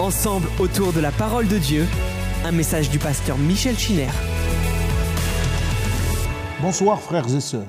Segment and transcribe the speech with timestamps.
[0.00, 1.86] Ensemble autour de la parole de Dieu,
[2.44, 4.08] un message du pasteur Michel Chiner.
[6.60, 7.62] Bonsoir frères et sœurs.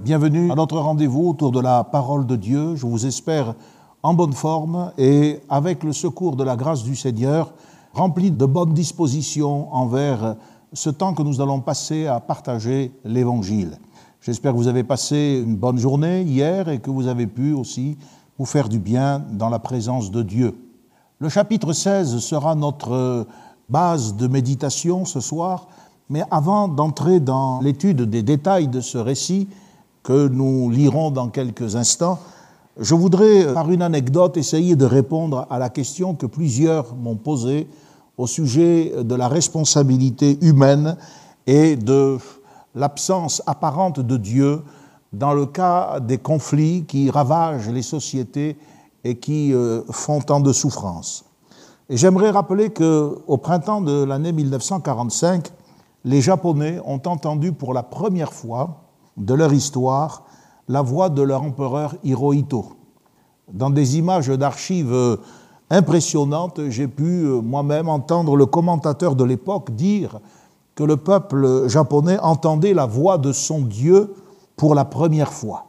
[0.00, 2.74] Bienvenue à notre rendez-vous autour de la parole de Dieu.
[2.74, 3.54] Je vous espère
[4.02, 7.54] en bonne forme et avec le secours de la grâce du Seigneur,
[7.92, 10.34] rempli de bonnes dispositions envers
[10.72, 13.78] ce temps que nous allons passer à partager l'Évangile.
[14.22, 17.96] J'espère que vous avez passé une bonne journée hier et que vous avez pu aussi
[18.38, 20.56] vous faire du bien dans la présence de Dieu.
[21.18, 23.26] Le chapitre 16 sera notre
[23.68, 25.66] base de méditation ce soir,
[26.08, 29.48] mais avant d'entrer dans l'étude des détails de ce récit
[30.04, 32.20] que nous lirons dans quelques instants,
[32.78, 37.68] je voudrais, par une anecdote, essayer de répondre à la question que plusieurs m'ont posée
[38.16, 40.96] au sujet de la responsabilité humaine
[41.48, 42.18] et de
[42.76, 44.62] l'absence apparente de Dieu
[45.12, 48.56] dans le cas des conflits qui ravagent les sociétés
[49.04, 51.24] et qui euh, font tant de souffrances.
[51.88, 55.50] J'aimerais rappeler qu'au printemps de l'année 1945,
[56.04, 58.82] les Japonais ont entendu pour la première fois
[59.16, 60.24] de leur histoire
[60.68, 62.74] la voix de leur empereur Hirohito.
[63.50, 65.18] Dans des images d'archives
[65.70, 70.20] impressionnantes, j'ai pu euh, moi-même entendre le commentateur de l'époque dire
[70.74, 74.14] que le peuple japonais entendait la voix de son Dieu
[74.58, 75.66] pour la première fois.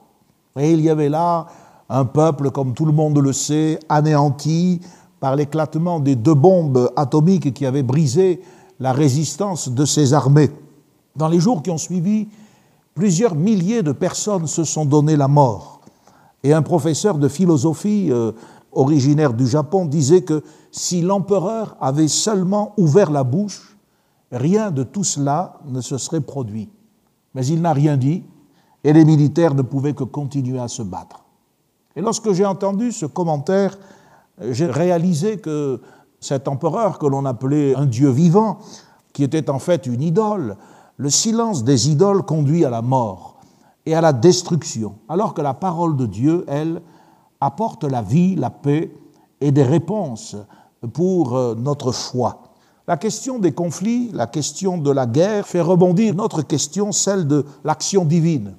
[0.60, 1.46] Et il y avait là
[1.88, 4.82] un peuple, comme tout le monde le sait, anéanti
[5.22, 8.42] par l'éclatement des deux bombes atomiques qui avaient brisé
[8.80, 10.50] la résistance de ses armées.
[11.16, 12.28] Dans les jours qui ont suivi,
[12.96, 15.82] plusieurs milliers de personnes se sont donné la mort.
[16.44, 18.32] Et un professeur de philosophie euh,
[18.72, 23.78] originaire du Japon disait que si l'empereur avait seulement ouvert la bouche,
[24.32, 26.70] rien de tout cela ne se serait produit.
[27.36, 28.24] Mais il n'a rien dit,
[28.84, 31.24] et les militaires ne pouvaient que continuer à se battre.
[31.96, 33.78] Et lorsque j'ai entendu ce commentaire,
[34.42, 35.82] j'ai réalisé que
[36.20, 38.60] cet empereur que l'on appelait un dieu vivant,
[39.14, 40.56] qui était en fait une idole,
[40.98, 43.40] le silence des idoles conduit à la mort
[43.86, 46.82] et à la destruction, alors que la parole de Dieu, elle,
[47.42, 48.94] apporte la vie, la paix
[49.42, 50.36] et des réponses
[50.94, 52.44] pour euh, notre foi.
[52.88, 57.46] La question des conflits, la question de la guerre fait rebondir notre question, celle de
[57.64, 58.56] l'action divine.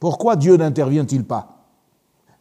[0.00, 1.66] Pourquoi Dieu n'intervient-il pas?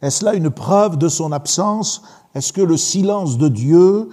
[0.02, 2.02] Est-ce là une preuve de son absence?
[2.36, 4.09] Est-ce que le silence de Dieu,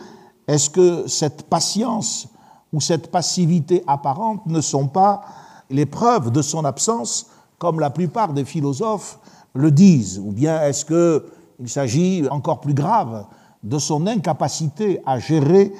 [0.47, 2.29] est-ce que cette patience
[2.73, 5.23] ou cette passivité apparente ne sont pas
[5.69, 7.27] les preuves de son absence,
[7.59, 9.19] comme la plupart des philosophes
[9.55, 10.19] le disent?
[10.19, 13.27] Ou bien est-ce qu'il s'agit, encore plus grave,
[13.63, 15.73] de son incapacité à gérer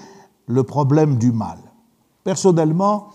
[0.47, 1.59] le problème du mal?
[2.25, 3.09] Personnellement,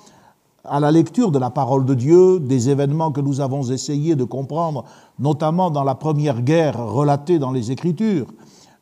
[0.68, 4.24] à la lecture de la parole de Dieu, des événements que nous avons essayé de
[4.24, 4.86] comprendre,
[5.20, 8.28] notamment dans la première guerre relatée dans les Écritures,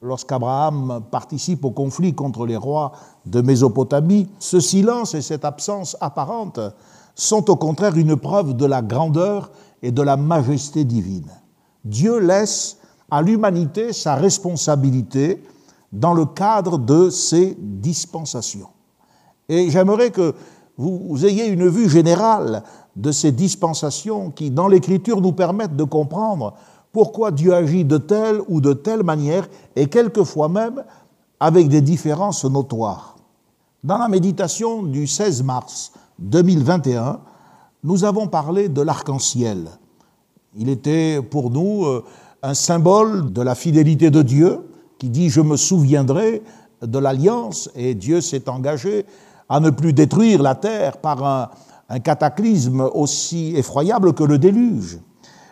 [0.01, 2.91] lorsqu'Abraham participe au conflit contre les rois
[3.25, 6.59] de Mésopotamie, ce silence et cette absence apparente
[7.15, 9.51] sont au contraire une preuve de la grandeur
[9.81, 11.31] et de la majesté divine.
[11.85, 12.77] Dieu laisse
[13.11, 15.43] à l'humanité sa responsabilité
[15.91, 18.69] dans le cadre de ses dispensations.
[19.49, 20.33] Et j'aimerais que
[20.77, 22.63] vous ayez une vue générale
[22.95, 26.53] de ces dispensations qui, dans l'Écriture, nous permettent de comprendre
[26.91, 30.83] pourquoi Dieu agit de telle ou de telle manière, et quelquefois même
[31.39, 33.17] avec des différences notoires.
[33.83, 37.19] Dans la méditation du 16 mars 2021,
[37.83, 39.67] nous avons parlé de l'arc-en-ciel.
[40.55, 42.05] Il était pour nous euh,
[42.43, 44.59] un symbole de la fidélité de Dieu,
[44.99, 46.43] qui dit Je me souviendrai
[46.81, 49.05] de l'alliance, et Dieu s'est engagé
[49.49, 51.49] à ne plus détruire la terre par un,
[52.03, 54.97] cataclysme aussi effroyable que le déluge.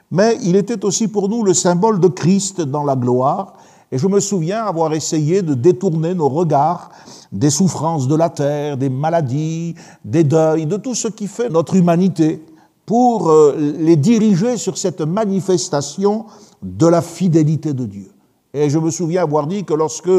[0.09, 3.53] Mais il était aussi pour nous le symbole de Christ dans la gloire,
[3.91, 6.89] et je me souviens avoir essayé de détourner nos regards
[7.31, 11.75] des souffrances de la terre, des maladies, des deuils, de tout ce qui fait notre
[11.75, 12.43] humanité,
[12.85, 16.25] pour euh, les diriger sur cette manifestation
[16.61, 18.11] de la fidélité de Dieu.
[18.53, 20.11] Et je me souviens avoir dit que lorsque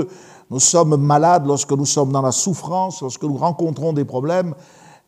[0.53, 4.55] nous sommes malades, lorsque nous sommes dans la souffrance, lorsque nous rencontrons des problèmes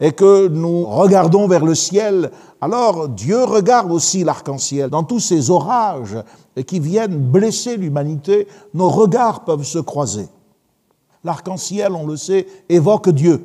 [0.01, 2.31] et que nous regardons vers le ciel,
[2.63, 4.89] alors Dieu regarde aussi l'arc-en-ciel.
[4.89, 6.17] Dans tous ces orages
[6.67, 10.29] qui viennent blesser l'humanité, nos regards peuvent se croiser.
[11.25, 13.45] L'arc-en-ciel, on le sait, évoque Dieu,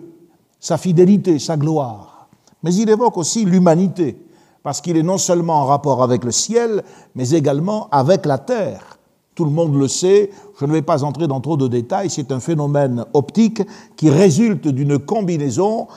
[0.62, 2.30] sa fidélité, sa gloire.
[2.64, 4.18] Mais il évoque aussi l'humanité,
[4.64, 6.82] parce qu'il est non seulement en rapport avec le ciel,
[7.14, 8.99] mais également avec la terre.
[9.40, 12.34] Tout le monde le sait, je ne vais pas entrer dans trop de détails, c'est
[12.34, 13.62] un phénomène optique
[13.96, 15.88] qui résulte d'une combinaison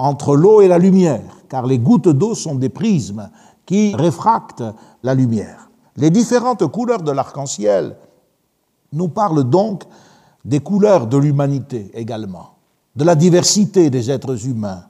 [0.00, 3.30] entre l'eau et la lumière, car les gouttes d'eau sont des prismes
[3.64, 4.64] qui réfractent
[5.04, 5.70] la lumière.
[5.96, 7.96] Les différentes couleurs de l'arc-en-ciel
[8.92, 9.84] nous parle donc
[10.44, 12.56] des couleurs de l'humanité également,
[12.96, 14.82] de la diversité des êtres humains,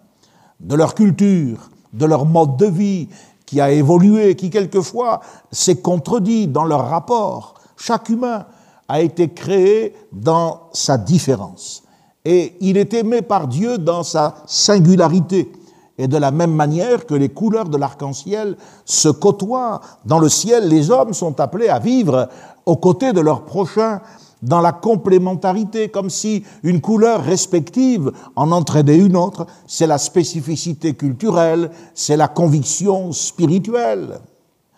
[0.59, 3.09] de leur culture, de leur mode de vie
[3.45, 5.21] qui a évolué, qui quelquefois
[5.53, 7.60] s'est contredit dans leur rapport.
[7.83, 8.45] Chaque humain
[8.89, 11.83] a été créé dans sa différence.
[12.27, 15.51] Et il est aimé par Dieu dans sa singularité.
[15.97, 20.69] Et de la même manière que les couleurs de l'arc-en-ciel se côtoient dans le ciel,
[20.69, 22.29] les hommes sont appelés à vivre
[22.67, 24.03] aux côtés de leurs prochains
[24.43, 29.47] dans la complémentarité, comme si une couleur respective en entraînait une autre.
[29.67, 34.21] C'est la spécificité culturelle, c'est la conviction spirituelle.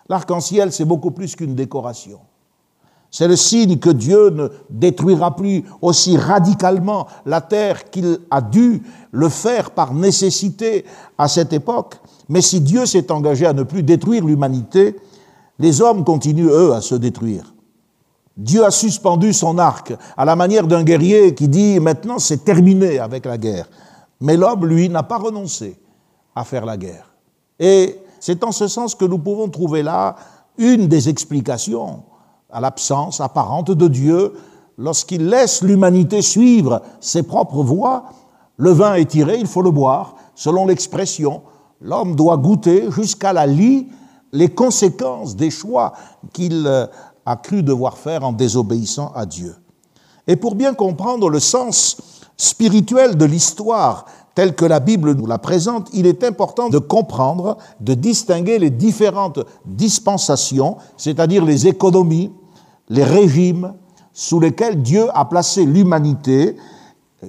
[0.07, 2.19] L'arc-en-ciel, c'est beaucoup plus qu'une décoration.
[3.13, 8.81] C'est le signe que Dieu ne détruira plus aussi radicalement la terre qu'il a dû
[9.11, 10.83] le faire par nécessité
[11.15, 11.97] à cette époque.
[12.27, 14.95] Mais si Dieu s'est engagé à ne plus détruire l'humanité,
[15.59, 17.53] les hommes continuent, eux, à se détruire.
[18.35, 22.97] Dieu a suspendu son arc à la manière d'un guerrier qui dit maintenant c'est terminé
[22.97, 23.69] avec la guerre.
[24.21, 25.79] Mais l'homme, lui, n'a pas renoncé
[26.33, 27.13] à faire la guerre.
[27.59, 30.15] Et c'est en ce sens que nous pouvons trouver là
[30.57, 32.01] une des explications
[32.53, 34.33] à l'absence apparente de Dieu
[34.77, 38.05] lorsqu'il laisse l'humanité suivre ses propres voies.
[38.57, 40.15] Le vin est tiré, il faut le boire.
[40.35, 41.41] Selon l'expression,
[41.81, 43.87] l'homme doit goûter jusqu'à la lie
[44.31, 45.93] les conséquences des choix
[46.33, 46.87] qu'il euh,
[47.25, 49.55] a cru devoir faire en désobéissant à Dieu.
[50.27, 51.97] Et pour bien comprendre le sens
[52.37, 57.57] spirituel de l'histoire telle que la Bible nous la présente, il est important de comprendre,
[57.79, 62.31] de distinguer les différentes dispensations, c'est-à-dire les économies,
[62.89, 63.73] les régimes
[64.13, 66.55] sous lesquels Dieu a placé l'humanité.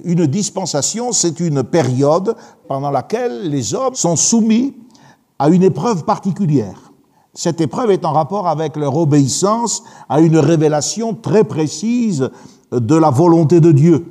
[0.03, 2.35] Une dispensation, c'est une période
[2.67, 4.75] pendant laquelle les hommes sont soumis
[5.39, 6.91] à une épreuve particulière.
[7.33, 12.29] Cette épreuve est en rapport avec leur obéissance à une révélation très précise
[12.71, 14.05] de la volonté de Dieu.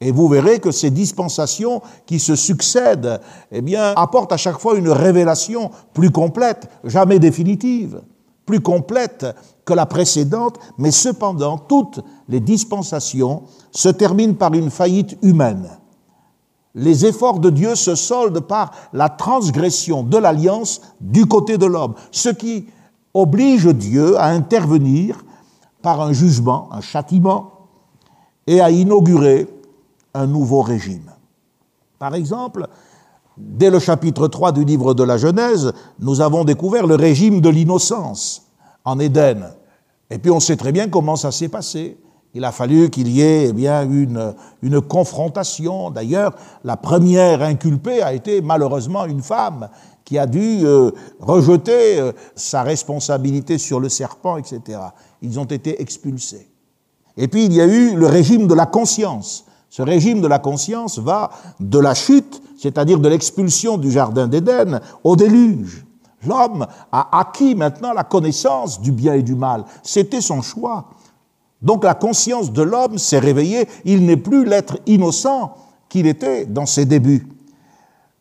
[0.00, 3.20] Et vous verrez que ces dispensations qui se succèdent,
[3.52, 8.02] eh bien, apportent à chaque fois une révélation plus complète, jamais définitive,
[8.44, 9.26] plus complète
[9.64, 15.68] que la précédente, mais cependant, toutes les dispensations se terminent par une faillite humaine
[16.74, 21.94] les efforts de Dieu se soldent par la transgression de l'alliance du côté de l'homme,
[22.10, 22.66] ce qui
[23.14, 25.24] oblige Dieu à intervenir
[25.82, 27.50] par un jugement, un châtiment,
[28.46, 29.48] et à inaugurer
[30.14, 31.12] un nouveau régime.
[31.98, 32.66] Par exemple,
[33.36, 37.48] dès le chapitre 3 du livre de la Genèse, nous avons découvert le régime de
[37.48, 38.48] l'innocence
[38.84, 39.52] en Éden.
[40.10, 41.98] Et puis on sait très bien comment ça s'est passé.
[42.34, 45.90] Il a fallu qu'il y ait eh bien, une, une confrontation.
[45.90, 46.34] D'ailleurs,
[46.64, 49.68] la première inculpée a été malheureusement une femme
[50.04, 50.90] qui a dû euh,
[51.20, 54.78] rejeter euh, sa responsabilité sur le serpent, etc.
[55.20, 56.48] Ils ont été expulsés.
[57.16, 59.44] Et puis il y a eu le régime de la conscience.
[59.68, 61.30] Ce régime de la conscience va
[61.60, 65.84] de la chute, c'est-à-dire de l'expulsion du Jardin d'Éden, au déluge.
[66.24, 69.64] L'homme a acquis maintenant la connaissance du bien et du mal.
[69.82, 70.86] C'était son choix.
[71.60, 75.54] Donc la conscience de l'homme s'est réveillée, il n'est plus l'être innocent
[75.88, 77.28] qu'il était dans ses débuts.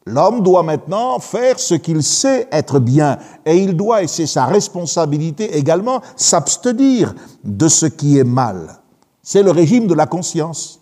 [0.05, 4.45] L'homme doit maintenant faire ce qu'il sait être bien et il doit, et c'est sa
[4.45, 7.13] responsabilité également, s'abstenir
[7.43, 8.79] de ce qui est mal.
[9.21, 10.81] C'est le régime de la conscience.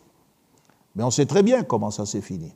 [0.95, 2.53] Mais on sait très bien comment ça s'est fini.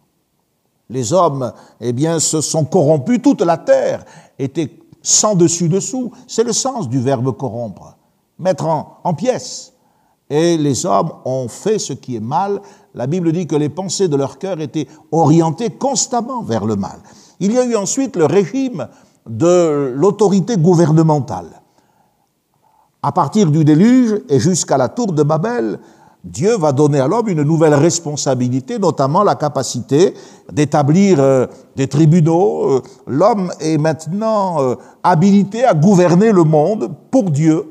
[0.90, 4.06] Les hommes, eh bien, se sont corrompus, toute la terre
[4.40, 6.12] était sans dessus-dessous.
[6.28, 7.98] C'est le sens du verbe corrompre,
[8.40, 9.74] mettre en, en pièces
[10.34, 12.60] et les hommes ont fait ce qui est mal.
[12.96, 17.00] La Bible dit que les pensées de leur cœur étaient orientées constamment vers le mal.
[17.40, 18.88] Il y a eu ensuite le régime
[19.28, 21.62] de l'autorité gouvernementale.
[23.02, 25.80] À partir du déluge et jusqu'à la tour de Babel,
[26.24, 30.14] Dieu va donner à l'homme une nouvelle responsabilité, notamment la capacité
[30.52, 32.70] d'établir euh, des tribunaux.
[32.70, 37.70] Euh, l'homme est maintenant euh, habilité à gouverner le monde pour Dieu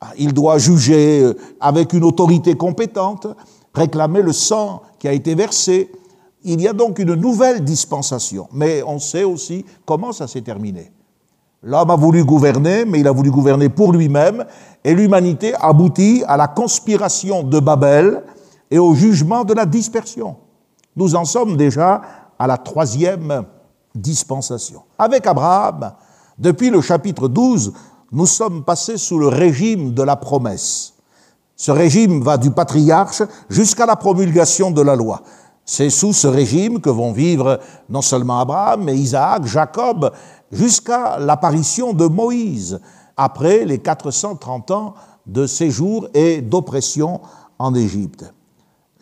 [0.00, 3.26] ah, il doit juger avec une autorité compétente,
[3.74, 5.90] réclamer le sang qui a été versé.
[6.44, 8.46] Il y a donc une nouvelle dispensation.
[8.52, 10.92] Mais on sait aussi comment ça s'est terminé.
[11.62, 14.44] L'homme a voulu gouverner, mais il a voulu gouverner pour lui-même,
[14.84, 18.22] et l'humanité aboutit à la conspiration de Babel
[18.70, 20.36] et au jugement de la dispersion.
[20.94, 22.00] Nous en sommes déjà
[22.38, 23.44] à la troisième
[23.94, 24.82] dispensation.
[24.98, 25.92] Avec Abraham,
[26.38, 27.72] depuis le chapitre 12,
[28.12, 30.94] nous sommes passés sous le régime de la promesse.
[31.56, 35.22] Ce régime va du patriarche jusqu'à la promulgation de la loi.
[35.70, 37.60] C'est sous ce régime que vont vivre
[37.90, 40.10] non seulement Abraham, mais Isaac, Jacob,
[40.50, 42.80] jusqu'à l'apparition de Moïse,
[43.18, 44.94] après les 430 ans
[45.26, 47.20] de séjour et d'oppression
[47.58, 48.32] en Égypte.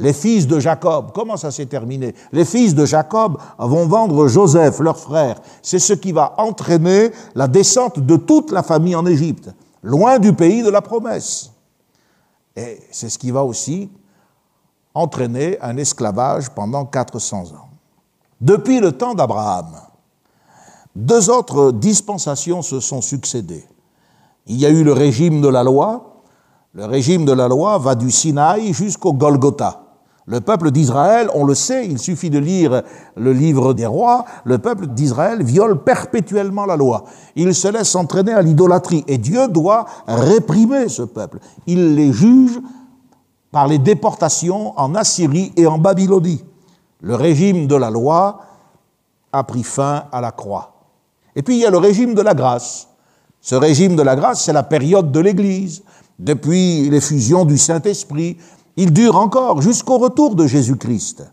[0.00, 2.16] Les fils de Jacob, comment ça s'est terminé?
[2.32, 5.38] Les fils de Jacob vont vendre Joseph, leur frère.
[5.62, 9.50] C'est ce qui va entraîner la descente de toute la famille en Égypte,
[9.84, 11.52] loin du pays de la promesse.
[12.56, 13.88] Et c'est ce qui va aussi
[14.96, 17.68] entraîner un esclavage pendant 400 ans.
[18.40, 19.76] Depuis le temps d'Abraham,
[20.94, 23.64] deux autres dispensations se sont succédées.
[24.46, 26.22] Il y a eu le régime de la loi.
[26.72, 29.82] Le régime de la loi va du Sinaï jusqu'au Golgotha.
[30.28, 32.82] Le peuple d'Israël, on le sait, il suffit de lire
[33.16, 37.04] le livre des rois, le peuple d'Israël viole perpétuellement la loi.
[37.36, 41.38] Il se laisse entraîner à l'idolâtrie et Dieu doit réprimer ce peuple.
[41.66, 42.58] Il les juge
[43.56, 46.44] par les déportations en Assyrie et en Babylonie.
[47.00, 48.42] Le régime de la loi
[49.32, 50.74] a pris fin à la croix.
[51.34, 52.86] Et puis il y a le régime de la grâce.
[53.40, 55.84] Ce régime de la grâce, c'est la période de l'Église.
[56.18, 58.36] Depuis l'effusion du Saint-Esprit,
[58.76, 61.24] il dure encore jusqu'au retour de Jésus-Christ.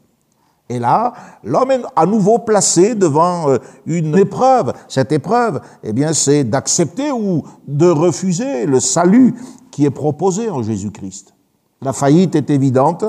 [0.70, 1.12] Et là,
[1.44, 4.72] l'homme est à nouveau placé devant euh, une épreuve.
[4.88, 9.36] Cette épreuve, eh bien, c'est d'accepter ou de refuser le salut
[9.72, 11.33] qui est proposé en Jésus-Christ.
[11.84, 13.06] La faillite est évidente.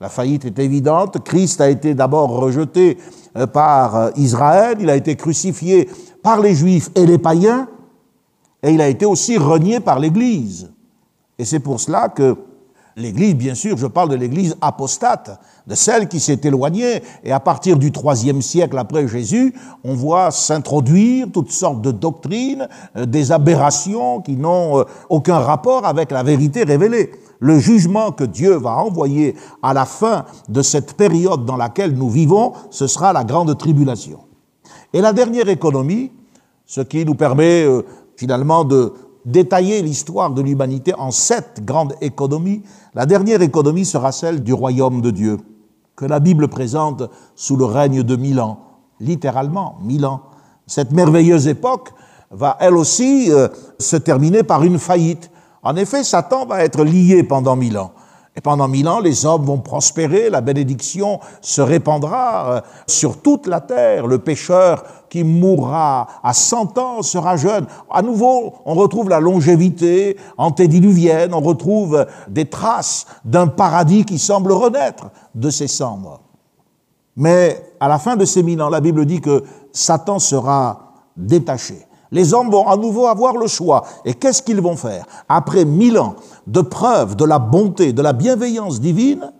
[0.00, 1.22] La faillite est évidente.
[1.24, 2.98] Christ a été d'abord rejeté
[3.36, 4.78] euh, par euh, Israël.
[4.80, 5.88] Il a été crucifié
[6.22, 7.68] par les Juifs et les païens.
[8.62, 10.72] Et il a été aussi renié par l'Église.
[11.38, 12.36] Et c'est pour cela que
[12.98, 17.38] L'Église, bien sûr, je parle de l'Église apostate, de celle qui s'est éloignée, et à
[17.38, 23.30] partir du IIIe siècle après Jésus, on voit s'introduire toutes sortes de doctrines, euh, des
[23.30, 27.12] aberrations qui n'ont aucun rapport avec la vérité révélée.
[27.40, 32.10] Le jugement que Dieu va envoyer à la fin de cette période dans laquelle nous
[32.10, 34.20] vivons, ce sera la grande tribulation.
[34.92, 36.10] Et la dernière économie,
[36.66, 37.82] ce qui nous permet euh,
[38.16, 38.92] finalement de
[39.24, 42.62] détailler l'histoire de l'humanité en sept grandes économies,
[42.94, 45.38] la dernière économie sera celle du royaume de Dieu,
[45.96, 48.58] que la Bible présente sous le règne de mille ans,
[49.00, 50.22] littéralement mille ans.
[50.66, 51.90] Cette merveilleuse époque
[52.30, 55.30] va elle aussi euh, se terminer par une faillite.
[55.62, 57.92] En effet, Satan va être lié pendant mille ans.
[58.38, 63.48] Et pendant mille ans, les hommes vont prospérer, la bénédiction se répandra euh, sur toute
[63.48, 64.06] la terre.
[64.06, 67.66] Le pécheur qui mourra à cent ans sera jeune.
[67.90, 74.52] À nouveau, on retrouve la longévité antédiluvienne, on retrouve des traces d'un paradis qui semble
[74.52, 76.20] renaître de ses cendres.
[77.16, 81.87] Mais à la fin de ces mille ans, la Bible dit que Satan sera détaché.
[82.10, 83.84] Les hommes vont à nouveau avoir le choix.
[84.04, 88.12] Et qu'est-ce qu'ils vont faire Après mille ans de preuves de la bonté, de la
[88.12, 89.32] bienveillance divine,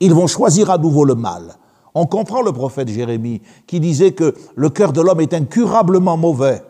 [0.00, 1.56] ils vont choisir à nouveau le mal.
[1.94, 6.62] On comprend le prophète Jérémie qui disait que le cœur de l'homme est incurablement mauvais.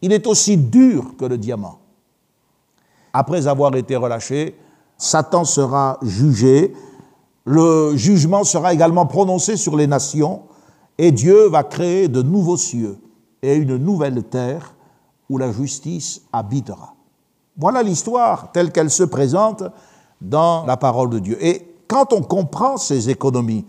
[0.00, 1.78] Il est aussi dur que le diamant.
[3.12, 4.56] Après avoir été relâché,
[4.96, 6.72] Satan sera jugé,
[7.44, 10.42] le jugement sera également prononcé sur les nations,
[10.96, 12.98] et Dieu va créer de nouveaux cieux
[13.42, 14.74] et une nouvelle terre
[15.32, 16.94] où la justice habitera.
[17.56, 19.64] Voilà l'histoire telle qu'elle se présente
[20.20, 21.38] dans la parole de Dieu.
[21.40, 23.64] Et quand on comprend ces économies,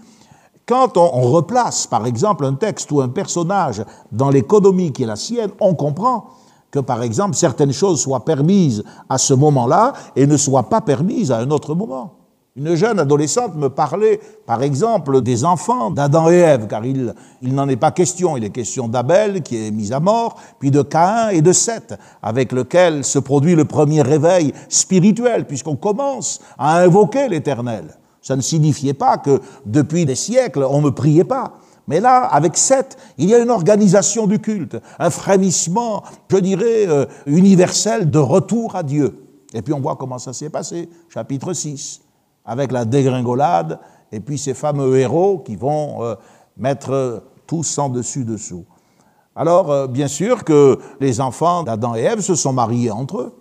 [0.66, 5.16] quand on, replace par exemple un texte ou un personnage dans l'économie qui est la
[5.16, 6.26] sienne, on comprend
[6.70, 11.32] que par exemple certaines choses soient permises à ce moment-là et ne soient pas permises
[11.32, 12.16] à un autre moment.
[12.56, 17.68] Une jeune adolescente me parlait, par exemple, des enfants d'Adam et Ève, car il, n'en
[17.68, 18.38] est pas question.
[18.38, 21.96] Il est question d'Abel, qui est mis à mort, puis de Caïn et de Seth,
[22.22, 27.98] avec lequel se produit le premier réveil spirituel, puisqu'on commence à invoquer l'Éternel.
[28.22, 31.58] Ça ne signifiait pas que depuis des siècles, on ne priait pas.
[31.88, 36.88] Mais là, avec Seth, il y a une organisation du culte, un frémissement, je dirais,
[36.88, 39.26] euh, universel de retour à Dieu.
[39.56, 42.04] Et puis on voit comment ça s'est passé, chapitre 6
[42.46, 43.80] avec la dégringolade,
[44.12, 46.16] et puis ces fameux héros qui vont euh,
[46.58, 48.66] mettre tous en dessus-dessous.
[49.36, 53.36] Alors, euh, bien sûr que les enfants d'Adam et Ève se sont mariés entre eux,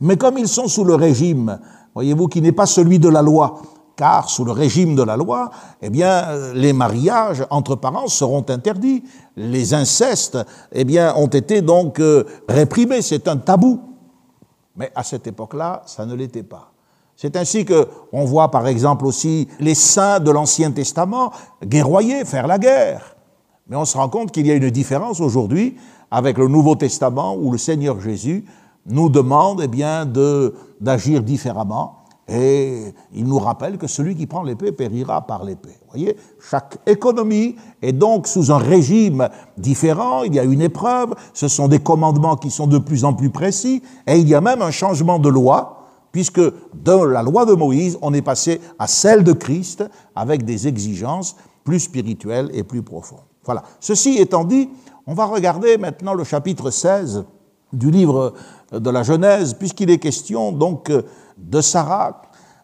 [0.00, 1.58] mais comme ils sont sous le régime,
[1.94, 3.60] voyez-vous, qui n'est pas celui de la loi,
[3.96, 9.04] car sous le régime de la loi, eh bien, les mariages entre parents seront interdits.
[9.36, 10.38] Les incestes,
[10.72, 13.02] eh bien, ont été donc euh, réprimés.
[13.02, 13.80] C'est un tabou.
[14.76, 16.71] Mais à cette époque-là, ça ne l'était pas.
[17.22, 21.30] C'est ainsi que on voit par exemple aussi les saints de l'Ancien Testament
[21.64, 23.14] guerroyer, faire la guerre.
[23.68, 25.76] Mais on se rend compte qu'il y a une différence aujourd'hui
[26.10, 28.44] avec le Nouveau Testament où le Seigneur Jésus
[28.86, 30.04] nous demande eh bien
[30.80, 35.78] d'agir différemment et il nous rappelle que celui qui prend l'épée périra par l'épée.
[35.90, 36.16] Voyez,
[36.50, 41.68] chaque économie est donc sous un régime différent, il y a une épreuve, ce sont
[41.68, 44.72] des commandements qui sont de plus en plus précis et il y a même un
[44.72, 45.81] changement de loi
[46.12, 50.68] puisque de la loi de Moïse, on est passé à celle de Christ avec des
[50.68, 53.20] exigences plus spirituelles et plus profondes.
[53.44, 53.62] Voilà.
[53.80, 54.68] Ceci étant dit,
[55.06, 57.24] on va regarder maintenant le chapitre 16
[57.72, 58.34] du livre
[58.70, 60.92] de la Genèse, puisqu'il est question donc
[61.38, 62.22] de Sarah,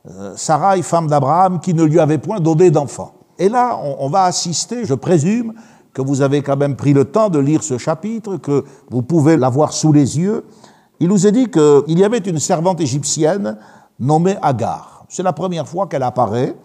[0.09, 3.15] euh, Sarah, femme d'Abraham, qui ne lui avait point donné d'enfant.
[3.39, 5.55] Et là, on va assister, je présume,
[5.93, 9.37] que vous avez quand même pris le temps de lire ce chapitre, que vous pouvez
[9.37, 10.45] l'avoir sous les yeux.
[11.01, 13.57] Il nous est dit qu'il y avait une servante égyptienne
[13.99, 15.05] nommée Agar.
[15.09, 16.57] C'est la première fois qu'elle apparaît.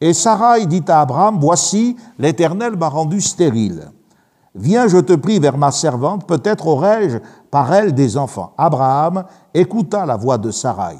[0.00, 3.90] Et Sarah dit à Abraham, Voici, l'Éternel m'a rendu stérile.
[4.54, 7.18] Viens, je te prie, vers ma servante, peut-être aurai-je
[7.50, 8.52] par elle des enfants.
[8.58, 9.24] Abraham
[9.54, 10.96] écouta la voix de Sarai.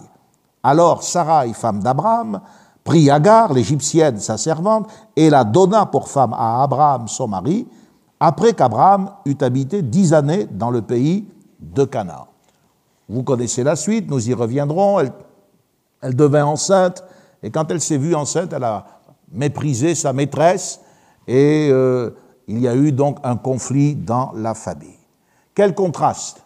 [0.62, 2.40] Alors Sarai, femme d'Abraham,
[2.82, 7.68] prit Agar, l'Égyptienne, sa servante, et la donna pour femme à Abraham, son mari,
[8.18, 11.28] après qu'Abraham eut habité dix années dans le pays
[11.60, 12.31] de Canaan.
[13.09, 15.00] Vous connaissez la suite, nous y reviendrons.
[16.00, 17.04] Elle, devint enceinte,
[17.42, 18.87] et quand elle s'est vue enceinte, elle a
[19.32, 20.80] méprisé sa maîtresse,
[21.28, 22.11] et euh,
[22.49, 24.99] il y a eu donc un conflit dans la famille.
[25.54, 26.42] Quel contraste?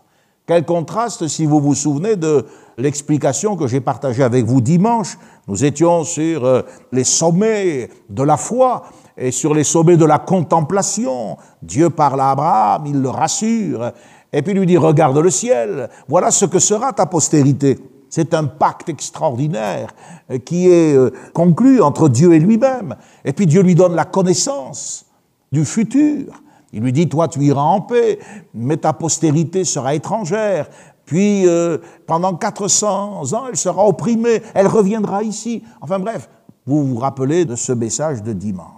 [0.47, 2.47] Quel contraste si vous vous souvenez de
[2.79, 5.19] l'explication que j'ai partagée avec vous dimanche.
[5.49, 8.85] Nous étions sur euh, les sommets de la foi
[9.17, 11.39] et sur les sommets de la contemplation.
[11.63, 13.93] Dieu parle à Abraham, il le rassure,
[14.37, 17.79] et puis lui dit, regarde le ciel, voilà ce que sera ta postérité.
[18.11, 19.95] C'est un pacte extraordinaire
[20.31, 22.97] euh, qui est euh, conclu entre Dieu et lui-même.
[23.25, 25.07] Et puis Dieu lui donne la connaissance
[25.51, 26.43] du futur.
[26.75, 28.19] Il lui dit, toi tu iras en paix,
[28.53, 30.69] mais ta postérité sera étrangère.
[31.07, 35.63] Puis, euh, pendant 400 ans, elle sera opprimée, elle reviendra ici.
[35.81, 36.29] Enfin bref,
[36.67, 38.76] vous vous rappelez de ce message de dimanche.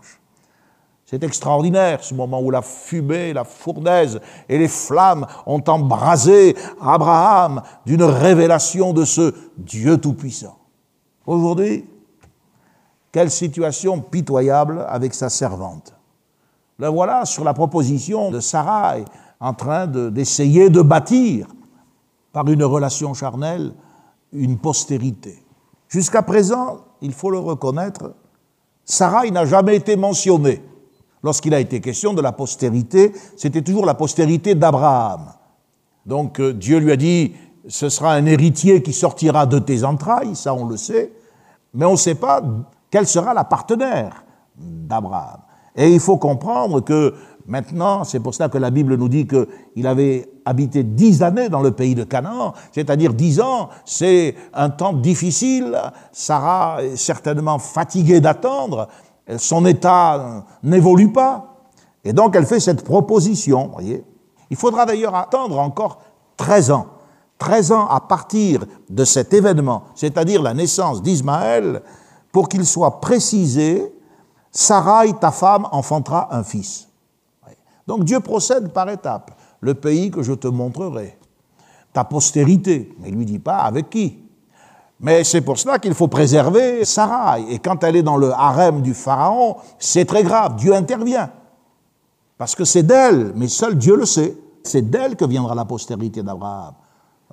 [1.11, 7.63] C'est extraordinaire, ce moment où la fumée, la fournaise et les flammes ont embrasé Abraham
[7.87, 10.59] d'une révélation de ce Dieu Tout-Puissant.
[11.27, 11.89] Aujourd'hui,
[13.11, 15.95] quelle situation pitoyable avec sa servante.
[16.79, 19.07] Le voilà sur la proposition de Sarai
[19.41, 21.47] en train d'essayer de bâtir
[22.35, 23.73] par une relation charnelle
[24.31, 25.43] une postérité.
[25.89, 28.15] Jusqu'à présent, il faut le reconnaître,
[28.85, 30.68] Sarai n'a jamais été mentionné.
[31.23, 35.33] Lorsqu'il a été question de la postérité, c'était toujours la postérité d'Abraham.
[36.07, 37.35] Donc euh, Dieu lui a dit,
[37.69, 41.13] ce sera un héritier qui sortira de tes entrailles, ça on le sait,
[41.75, 42.43] mais on ne sait pas
[42.91, 44.25] quelle sera la partenaire
[44.57, 45.41] d'Abraham.
[45.77, 47.15] Et il faut comprendre que
[47.47, 51.61] maintenant, c'est pour cela que la Bible nous dit qu'il avait habité dix années dans
[51.61, 55.79] le pays de Canaan, c'est-à-dire dix ans, c'est un temps difficile.
[56.11, 58.89] Sarah est certainement fatiguée d'attendre,
[59.37, 61.57] son état n'évolue pas,
[62.05, 64.05] et donc elle fait cette proposition, voyez.
[64.51, 66.01] Il faudra d'ailleurs attendre encore
[66.37, 66.87] 13 ans.
[67.39, 71.83] 13 ans à partir de cet événement, c'est-à-dire la naissance d'Ismaël,
[72.33, 73.95] pour qu'il soit précisé,
[74.51, 76.89] Sarai, ta femme, enfantera un fils.
[77.87, 81.19] Donc Dieu procède par étapes le pays que je te montrerai,
[81.93, 82.95] ta postérité.
[82.99, 84.19] Mais il lui dit pas avec qui.
[85.01, 87.45] Mais c'est pour cela qu'il faut préserver Sarai.
[87.51, 90.57] Et quand elle est dans le harem du Pharaon, c'est très grave.
[90.57, 91.31] Dieu intervient.
[92.37, 94.37] Parce que c'est d'elle, mais seul Dieu le sait.
[94.63, 96.75] C'est d'elle que viendra la postérité d'Abraham.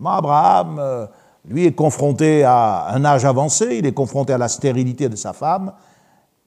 [0.04, 1.08] Abraham, euh,
[1.48, 5.34] lui, est confronté à un âge avancé, il est confronté à la stérilité de sa
[5.34, 5.74] femme,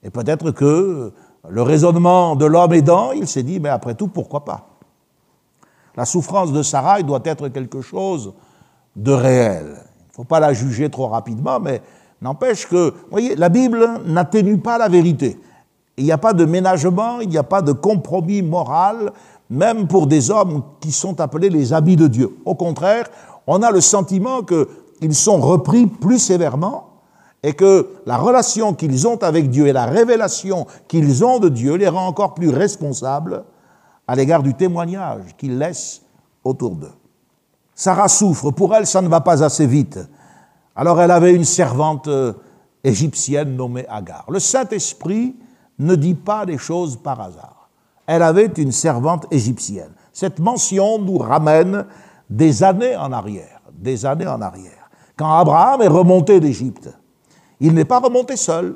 [0.03, 1.13] et peut-être que
[1.47, 4.67] le raisonnement de l'homme aidant, il s'est dit, mais après tout, pourquoi pas?
[5.95, 8.33] La souffrance de Sarah doit être quelque chose
[8.95, 9.77] de réel.
[10.19, 11.81] Faut pas la juger trop rapidement, mais
[12.21, 15.39] n'empêche que, voyez, la Bible n'atténue pas la vérité.
[15.95, 19.13] Il n'y a pas de ménagement, il n'y a pas de compromis moral,
[19.49, 22.35] même pour des hommes qui sont appelés les habits de Dieu.
[22.43, 23.07] Au contraire,
[23.47, 26.89] on a le sentiment qu'ils sont repris plus sévèrement
[27.41, 31.75] et que la relation qu'ils ont avec Dieu et la révélation qu'ils ont de Dieu
[31.75, 33.45] les rend encore plus responsables
[34.05, 36.01] à l'égard du témoignage qu'ils laissent
[36.43, 36.98] autour d'eux.
[37.79, 39.99] Sarah souffre, pour elle ça ne va pas assez vite.
[40.75, 42.33] Alors elle avait une servante euh,
[42.83, 44.25] égyptienne nommée Agar.
[44.29, 45.37] Le Saint-Esprit
[45.79, 47.69] ne dit pas des choses par hasard.
[48.05, 49.91] Elle avait une servante égyptienne.
[50.11, 51.85] Cette mention nous ramène
[52.29, 54.89] des années en arrière, des années en arrière.
[55.15, 56.89] Quand Abraham est remonté d'Égypte,
[57.61, 58.75] il n'est pas remonté seul.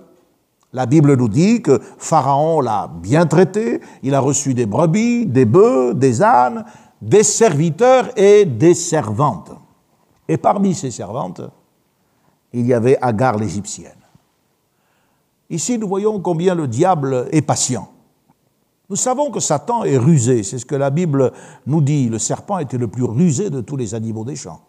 [0.72, 5.46] La Bible nous dit que Pharaon l'a bien traité, il a reçu des brebis, des
[5.46, 6.64] bœufs, des ânes,
[7.04, 9.52] des serviteurs et des servantes.
[10.28, 11.42] Et parmi ces servantes,
[12.54, 13.92] il y avait Agar l'Égyptienne.
[15.50, 17.90] Ici, nous voyons combien le diable est patient.
[18.90, 21.34] Nous savons que Satan est rusé, c'est ce que la Bible
[21.66, 22.08] nous dit.
[22.08, 24.62] Le serpent était le plus rusé de tous les animaux des champs.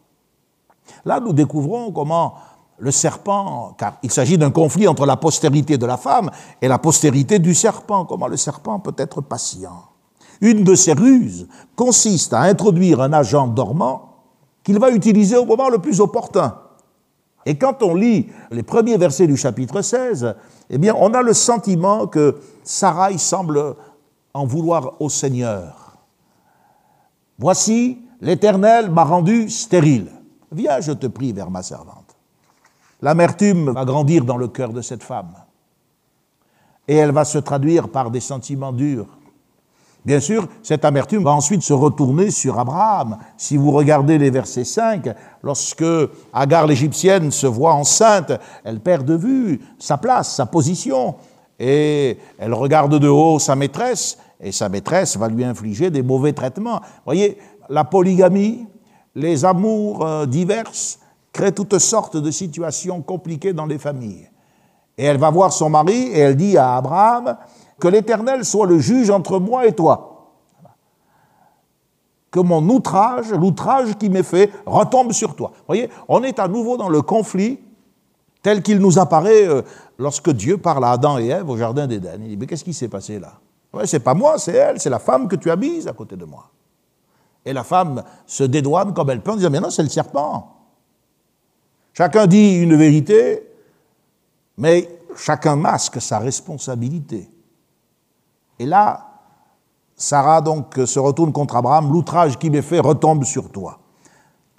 [1.05, 2.35] Là, nous découvrons comment
[2.79, 6.79] le serpent, car il s'agit d'un conflit entre la postérité de la femme et la
[6.79, 8.05] postérité du serpent.
[8.05, 9.94] Comment le serpent peut être patient
[10.41, 14.15] Une de ses ruses consiste à introduire un agent dormant
[14.63, 16.59] qu'il va utiliser au moment le plus opportun.
[17.47, 20.35] Et quand on lit les premiers versets du chapitre 16,
[20.71, 23.77] eh bien, on a le sentiment que Sarai semble
[24.33, 25.97] en vouloir au Seigneur.
[27.39, 30.11] Voici, l'Éternel m'a rendu stérile.
[30.51, 32.17] Viens, je te prie, vers ma servante.
[33.03, 35.35] L'amertume va grandir dans le cœur de cette femme.
[36.89, 39.19] Et elle va se traduire par des sentiments durs.
[40.05, 43.17] Bien sûr, cette amertume va ensuite se retourner sur Abraham.
[43.39, 45.09] Si vous regardez les versets 5,
[45.43, 45.85] lorsque
[46.33, 48.33] Agar l'Égyptienne se voit enceinte,
[48.65, 51.15] elle perd de vue sa place, sa position,
[51.59, 56.35] et elle regarde de haut sa maîtresse, et sa maîtresse va lui infliger des mauvais
[56.35, 56.81] traitements.
[56.83, 57.39] Vous voyez,
[57.71, 58.67] la polygamie,
[59.15, 60.99] les amours euh, diverses
[61.33, 64.29] créent toutes sortes de situations compliquées dans les familles.
[64.99, 67.37] Et elle va voir son mari et elle dit à Abraham,
[67.79, 70.33] que l'Éternel soit le juge entre moi et toi.
[72.31, 75.53] Que mon outrage, l'outrage qui m'est fait, retombe sur toi.
[75.55, 77.61] Vous voyez, on est à nouveau dans le conflit
[78.43, 79.63] tel qu'il nous apparaît euh,
[79.99, 82.21] lorsque Dieu parle à Adam et Ève au Jardin d'Éden.
[82.23, 83.35] Il dit, mais qu'est-ce qui s'est passé là?
[83.73, 86.17] Ouais, C'est pas moi, c'est elle, c'est la femme que tu as mise à côté
[86.17, 86.51] de moi.
[87.45, 90.55] Et la femme se dédouane comme elle peut en disant, mais non, c'est le serpent.
[91.93, 93.49] Chacun dit une vérité,
[94.57, 97.31] mais chacun masque sa responsabilité.
[98.59, 99.01] Et là,
[99.97, 103.79] Sarah donc se retourne contre Abraham, l'outrage qui m'est fait retombe sur toi.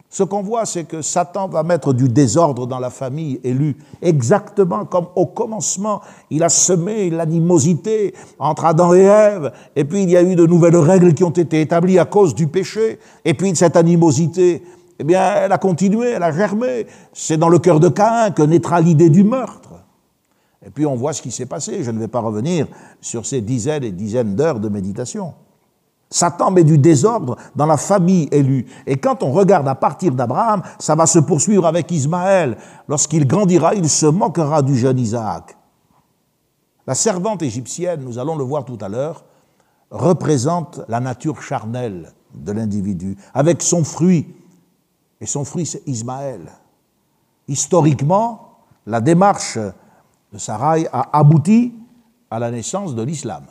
[0.09, 4.85] Ce qu'on voit, c'est que Satan va mettre du désordre dans la famille élue, exactement
[4.85, 10.15] comme au commencement, il a semé l'animosité entre Adam et Ève, et puis il y
[10.15, 13.53] a eu de nouvelles règles qui ont été établies à cause du péché, et puis
[13.57, 14.63] cette animosité,
[14.99, 16.87] eh bien, elle a continué, elle a germé.
[17.11, 19.64] C'est dans le cœur de Caïn que naîtra l'idée du meurtre.
[20.65, 21.83] Et puis on voit ce qui s'est passé.
[21.83, 22.67] Je ne vais pas revenir
[22.99, 25.33] sur ces dizaines et dizaines d'heures de méditation.
[26.09, 28.65] Satan met du désordre dans la famille élue.
[28.85, 32.57] Et quand on regarde à partir d'Abraham, ça va se poursuivre avec Ismaël.
[32.87, 35.55] Lorsqu'il grandira, il se moquera du jeune Isaac.
[36.87, 39.25] La servante égyptienne, nous allons le voir tout à l'heure,
[39.89, 44.35] représente la nature charnelle de l'individu, avec son fruit.
[45.21, 46.51] Et son fruit, c'est Ismaël.
[47.47, 49.57] Historiquement, la démarche
[50.35, 51.73] de Sarai a abouti
[52.29, 53.45] à la naissance de l'islam.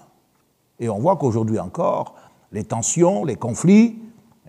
[0.78, 2.14] Et on voit qu'aujourd'hui encore,
[2.52, 3.98] les tensions, les conflits,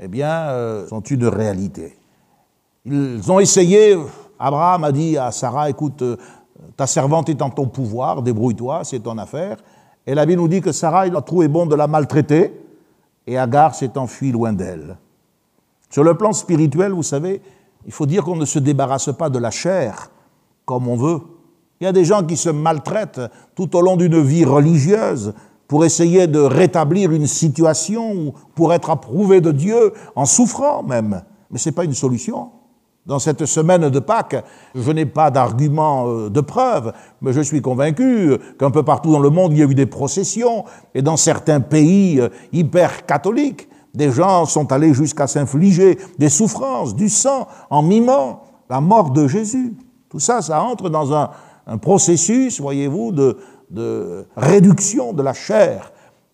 [0.02, 1.98] eh bien, euh, sont une réalité.
[2.84, 3.98] Ils ont essayé,
[4.38, 6.17] Abraham a dit à Sarah, écoute, euh,
[6.76, 9.58] ta servante est en ton pouvoir, débrouille-toi, c'est ton affaire.
[10.06, 12.54] Et la Bible nous dit que Sarah, a trouvé bon de la maltraiter,
[13.26, 14.98] et Agar s'est enfui loin d'elle.
[15.89, 17.41] Sur le plan spirituel, vous savez,
[17.86, 20.12] il faut dire qu'on ne se débarrasse pas de la chair
[20.65, 21.21] comme on veut.
[21.86, 23.21] Il y a des gens qui se maltraitent
[23.54, 25.36] tout au long d'une vie religieuse
[25.67, 31.21] pour essayer de rétablir une situation, pour être approuvé de Dieu, en souffrant même.
[31.52, 32.50] Mais ce n'est pas une solution.
[33.06, 34.43] Dans cette semaine de Pâques,
[34.74, 39.19] je n'ai pas d'argument euh, de preuve, mais je suis convaincu qu'un peu partout dans
[39.19, 43.69] le monde, il y a eu des processions, et dans certains pays euh, hyper catholiques,
[43.93, 49.28] des gens sont allés jusqu'à s'infliger des souffrances, du sang, en mimant la mort de
[49.28, 49.76] Jésus.
[50.10, 51.30] Tout ça, ça entre dans un,
[51.67, 55.91] un processus, voyez-vous, de, réduction de la chair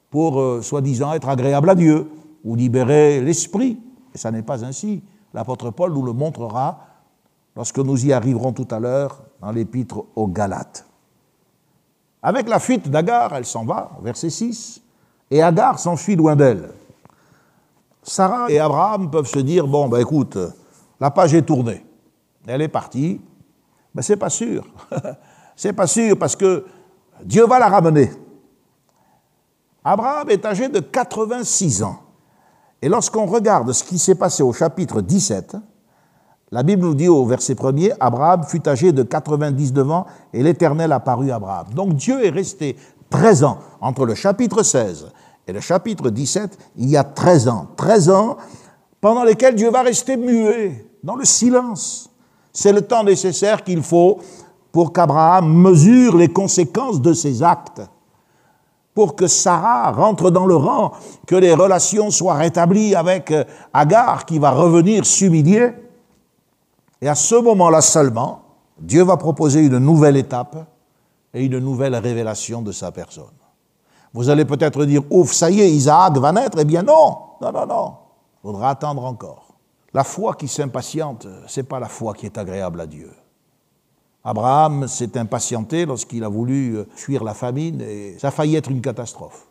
[0.10, 2.10] pour, euh, soi-disant, être agréable à Dieu
[2.44, 3.80] ou libérer l'esprit.
[4.14, 5.02] Et ça n'est pas ainsi.
[5.34, 6.80] L'apôtre Paul nous le montrera
[7.56, 10.86] lorsque nous y arriverons tout à l'heure dans l'épître aux Galates.
[12.22, 14.82] Avec la fuite d'Agar, elle s'en va, verset 6,
[15.32, 16.70] et Agar s'enfuit loin d'elle.
[18.04, 20.38] Sarah et Abraham peuvent se dire, bon, ben écoute,
[21.00, 21.86] la page est tournée.
[22.48, 23.22] Elle est partie,
[23.94, 24.66] mais c'est pas sûr.
[25.56, 26.66] c'est pas sûr parce que
[27.24, 28.12] Dieu va la ramener.
[29.84, 32.00] Abraham est âgé de 86 ans.
[32.82, 35.58] Et lorsqu'on regarde ce qui s'est passé au chapitre 17,
[36.52, 40.92] la Bible nous dit au verset 1er, Abraham fut âgé de 99 ans et l'Éternel
[40.92, 41.68] apparut à Abraham.
[41.74, 42.76] Donc Dieu est resté
[43.10, 45.12] 13 ans entre le chapitre 16
[45.48, 47.68] et le chapitre 17, il y a 13 ans.
[47.78, 48.38] 13 ans
[49.00, 52.11] pendant lesquels Dieu va rester muet, dans le silence.
[52.54, 54.20] C'est le temps nécessaire qu'il faut
[54.72, 57.82] pour qu'Abraham mesure les conséquences de ses actes,
[58.94, 60.92] pour que Sarah rentre dans le rang,
[61.26, 65.72] que les relations soient rétablies avec euh, Agar qui va revenir s'humilier.
[67.02, 68.42] Et à ce moment-là seulement,
[68.80, 70.58] Dieu va proposer une nouvelle étape
[71.34, 73.26] et une nouvelle révélation de sa personne.
[74.14, 76.58] Vous allez peut-être dire, ouf, ça y est, Isaac va naître.
[76.60, 77.94] Eh bien non, non, non, non.
[78.44, 79.51] Il faudra attendre encore.
[79.94, 83.12] La foi qui s'impatiente, ce n'est pas la foi qui est agréable à Dieu.
[84.24, 88.70] Abraham s'est impatienté lorsqu'il a voulu euh, fuir la famine et ça a failli être
[88.70, 89.48] une catastrophe.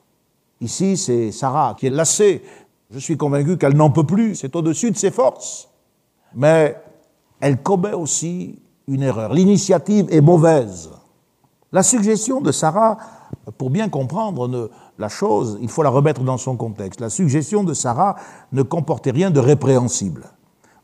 [0.61, 2.43] Ici, c'est Sarah qui est lassée.
[2.91, 5.69] Je suis convaincu qu'elle n'en peut plus, c'est au-dessus de ses forces.
[6.35, 6.77] Mais
[7.41, 9.33] elle commet aussi une erreur.
[9.33, 10.91] L'initiative est mauvaise.
[11.73, 12.99] La suggestion de Sarah,
[13.59, 17.01] pour bien comprendre la chose, il faut la remettre dans son contexte.
[17.01, 18.17] La suggestion de Sarah
[18.53, 20.25] ne comportait rien de répréhensible.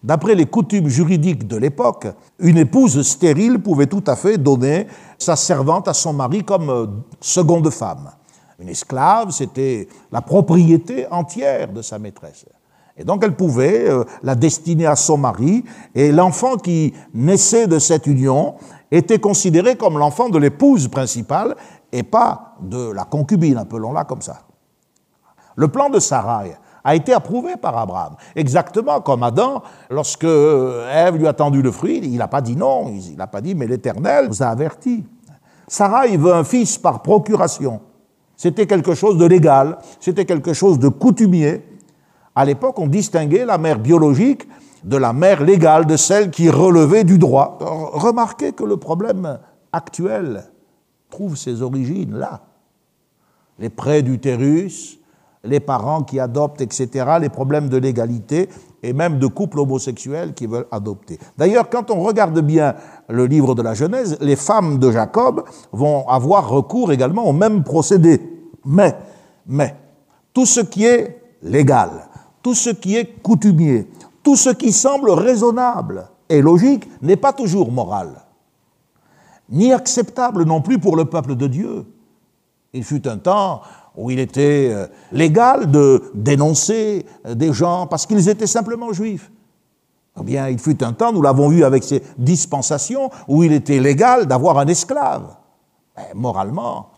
[0.02, 2.06] D'après les coutumes juridiques de l'époque,
[2.38, 4.86] une épouse stérile pouvait tout à fait donner
[5.18, 6.86] sa servante à son mari comme euh,
[7.20, 8.10] seconde femme.
[8.60, 12.46] Une esclave, c'était la propriété entière de sa maîtresse.
[12.96, 17.78] Et donc elle pouvait euh, la destiner à son mari, et l'enfant qui naissait de
[17.78, 18.54] cette union
[18.90, 21.56] était considéré comme l'enfant de l'épouse principale
[21.92, 24.42] et pas de la concubine, appelons-la comme ça.
[25.56, 28.14] Le plan de Sarai a été approuvé par Abraham.
[28.34, 32.88] Exactement comme Adam, lorsque Ève lui a tendu le fruit, il n'a pas dit non,
[32.88, 35.04] il n'a pas dit mais l'Éternel vous a averti.
[35.68, 37.80] Sarah, il veut un fils par procuration.
[38.36, 41.66] C'était quelque chose de légal, c'était quelque chose de coutumier.
[42.34, 44.46] À l'époque, on distinguait la mère biologique
[44.84, 47.58] de la mère légale, de celle qui relevait du droit.
[47.60, 49.38] Remarquez que le problème
[49.72, 50.44] actuel
[51.16, 52.42] trouve ses origines là.
[53.58, 54.98] Les prêts d'utérus,
[55.44, 58.50] les parents qui adoptent, etc., les problèmes de légalité
[58.82, 61.18] et même de couples homosexuels qui veulent adopter.
[61.38, 62.74] D'ailleurs, quand on regarde bien
[63.08, 67.64] le livre de la Genèse, les femmes de Jacob vont avoir recours également au même
[67.64, 68.20] procédé.
[68.66, 68.94] Mais,
[69.46, 69.74] mais,
[70.34, 72.10] tout ce qui est légal,
[72.42, 73.88] tout ce qui est coutumier,
[74.22, 78.25] tout ce qui semble raisonnable et logique n'est pas toujours moral,
[79.50, 81.86] ni acceptable non plus pour le peuple de Dieu.
[82.72, 83.62] Il fut un temps
[83.96, 89.30] où il était euh, légal de dénoncer euh, des gens parce qu'ils étaient simplement juifs.
[90.20, 93.80] Eh bien, il fut un temps, nous l'avons vu avec ces dispensations, où il était
[93.80, 95.36] légal d'avoir un esclave.
[95.96, 96.90] Mais moralement,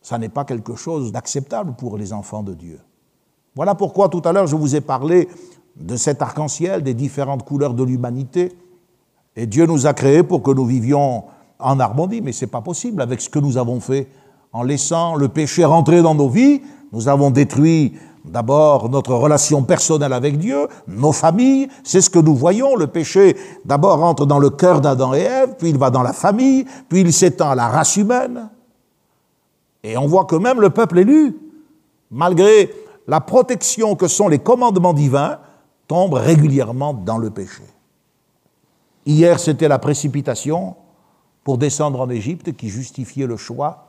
[0.00, 2.80] ça n'est pas quelque chose d'acceptable pour les enfants de Dieu.
[3.54, 5.28] Voilà pourquoi tout à l'heure je vous ai parlé
[5.76, 8.52] de cet arc-en-ciel, des différentes couleurs de l'humanité.
[9.36, 11.24] Et Dieu nous a créés pour que nous vivions
[11.62, 14.08] en harmonie, mais ce n'est pas possible avec ce que nous avons fait
[14.52, 16.60] en laissant le péché rentrer dans nos vies,
[16.92, 17.94] nous avons détruit
[18.24, 23.36] d'abord notre relation personnelle avec Dieu, nos familles, c'est ce que nous voyons, le péché
[23.64, 27.00] d'abord rentre dans le cœur d'Adam et Ève, puis il va dans la famille, puis
[27.00, 28.50] il s'étend à la race humaine.
[29.82, 31.36] Et on voit que même le peuple élu,
[32.10, 32.70] malgré
[33.08, 35.38] la protection que sont les commandements divins,
[35.88, 37.64] tombe régulièrement dans le péché.
[39.04, 40.76] Hier, c'était la précipitation
[41.44, 43.88] pour descendre en Égypte qui justifiait le choix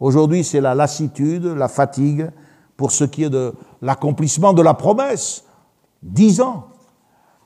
[0.00, 2.30] Aujourd'hui, c'est la lassitude, la fatigue
[2.78, 5.44] pour ce qui est de l'accomplissement de la promesse.
[6.02, 6.68] Dix ans.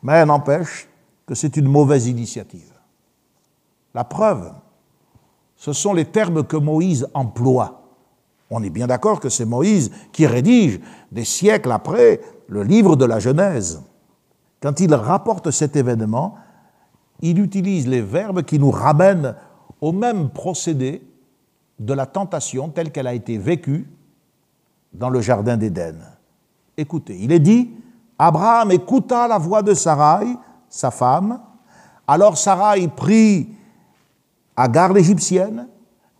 [0.05, 0.89] Mais n'empêche
[1.27, 2.73] que c'est une mauvaise initiative.
[3.93, 4.53] La preuve,
[5.57, 7.83] ce sont les termes que Moïse emploie.
[8.51, 13.05] On est bien d'accord que c'est Moïse qui rédige, des siècles après, le livre de
[13.05, 13.83] la Genèse.
[14.61, 16.37] Quand il rapporte cet événement,
[17.25, 19.35] il utilise les verbes qui nous ramènent
[19.81, 21.03] au même procédé
[21.79, 23.89] de la tentation telle qu'elle a été vécue
[24.93, 25.97] dans le Jardin d'Éden.
[26.77, 27.71] Écoutez, il est dit,
[28.19, 30.27] Abraham écouta la voix de Sarai,
[30.69, 31.41] sa femme,
[32.07, 33.49] alors Sarai prit
[34.55, 35.67] Agar l'Égyptienne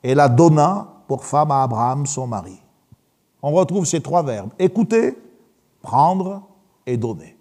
[0.03, 2.59] et la donna pour femme à Abraham, son mari.
[3.43, 5.19] On retrouve ces trois verbes, écouter,
[5.83, 6.43] prendre
[6.87, 7.37] et donner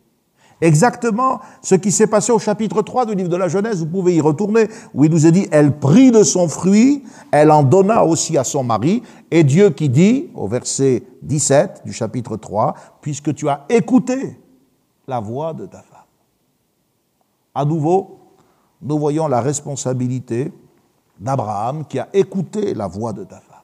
[0.64, 4.16] exactement ce qui s'est passé au chapitre 3 du livre de la Genèse, vous pouvez
[4.16, 8.06] y retourner, où il nous est dit, elle prit de son fruit, elle en donna
[8.06, 13.34] aussi à son mari, et Dieu qui dit, au verset 17 du chapitre 3, puisque
[13.36, 14.40] tu as écouté
[15.08, 16.00] la voix de ta femme.
[17.54, 18.20] À nouveau,
[18.82, 20.52] nous voyons la responsabilité
[21.20, 23.62] d'Abraham qui a écouté la voix de ta femme.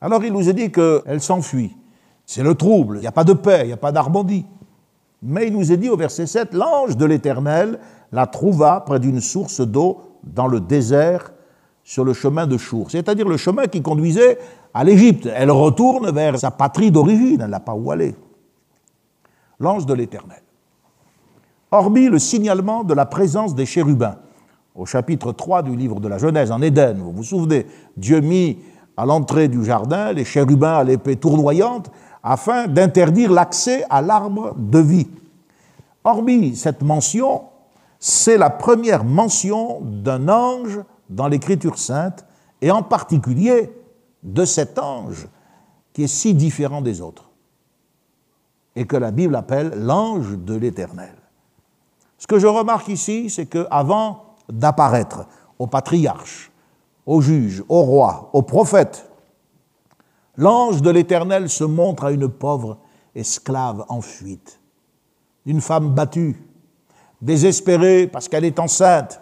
[0.00, 1.76] Alors il nous est dit qu'elle s'enfuit.
[2.24, 4.46] C'est le trouble, il n'y a pas de paix, il n'y a pas d'harmonie.
[5.26, 7.80] Mais il nous est dit au verset 7, l'ange de l'Éternel
[8.12, 11.32] la trouva près d'une source d'eau dans le désert
[11.82, 14.38] sur le chemin de Chour, c'est-à-dire le chemin qui conduisait
[14.72, 15.28] à l'Égypte.
[15.34, 18.14] Elle retourne vers sa patrie d'origine, elle n'a pas où aller.
[19.58, 20.42] L'ange de l'Éternel.
[21.72, 24.16] Hormis le signalement de la présence des chérubins,
[24.76, 28.58] au chapitre 3 du livre de la Genèse, en Éden, vous vous souvenez, Dieu mit
[28.96, 31.90] à l'entrée du jardin les chérubins à l'épée tournoyante
[32.28, 35.06] afin d'interdire l'accès à l'arbre de vie.
[36.02, 37.44] Hormis cette mention,
[38.00, 42.26] c'est la première mention d'un ange dans l'Écriture sainte,
[42.60, 43.70] et en particulier
[44.24, 45.28] de cet ange
[45.92, 47.30] qui est si différent des autres,
[48.74, 51.14] et que la Bible appelle l'ange de l'Éternel.
[52.18, 55.26] Ce que je remarque ici, c'est qu'avant d'apparaître
[55.60, 56.50] aux patriarches,
[57.06, 59.08] aux juges, aux rois, aux prophètes.
[60.38, 62.78] L'ange de l'Éternel se montre à une pauvre
[63.14, 64.60] esclave en fuite,
[65.46, 66.42] une femme battue,
[67.22, 69.20] désespérée parce qu'elle est enceinte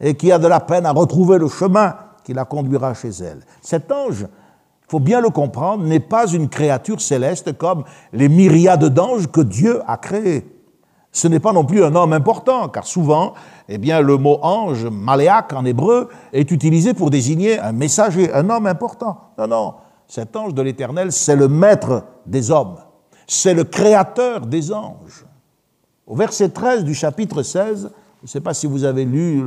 [0.00, 3.40] et qui a de la peine à retrouver le chemin qui la conduira chez elle.
[3.62, 8.84] Cet ange, il faut bien le comprendre, n'est pas une créature céleste comme les myriades
[8.84, 10.46] d'anges que Dieu a créés.
[11.10, 13.32] Ce n'est pas non plus un homme important, car souvent,
[13.68, 18.48] eh bien, le mot ange, maléaque en hébreu, est utilisé pour désigner un messager, un
[18.50, 19.32] homme important.
[19.38, 19.74] Non, non,
[20.08, 22.76] cet ange de l'Éternel, c'est le maître des hommes,
[23.26, 25.26] c'est le créateur des anges.
[26.06, 27.90] Au verset 13 du chapitre 16,
[28.20, 29.42] je ne sais pas si vous avez lu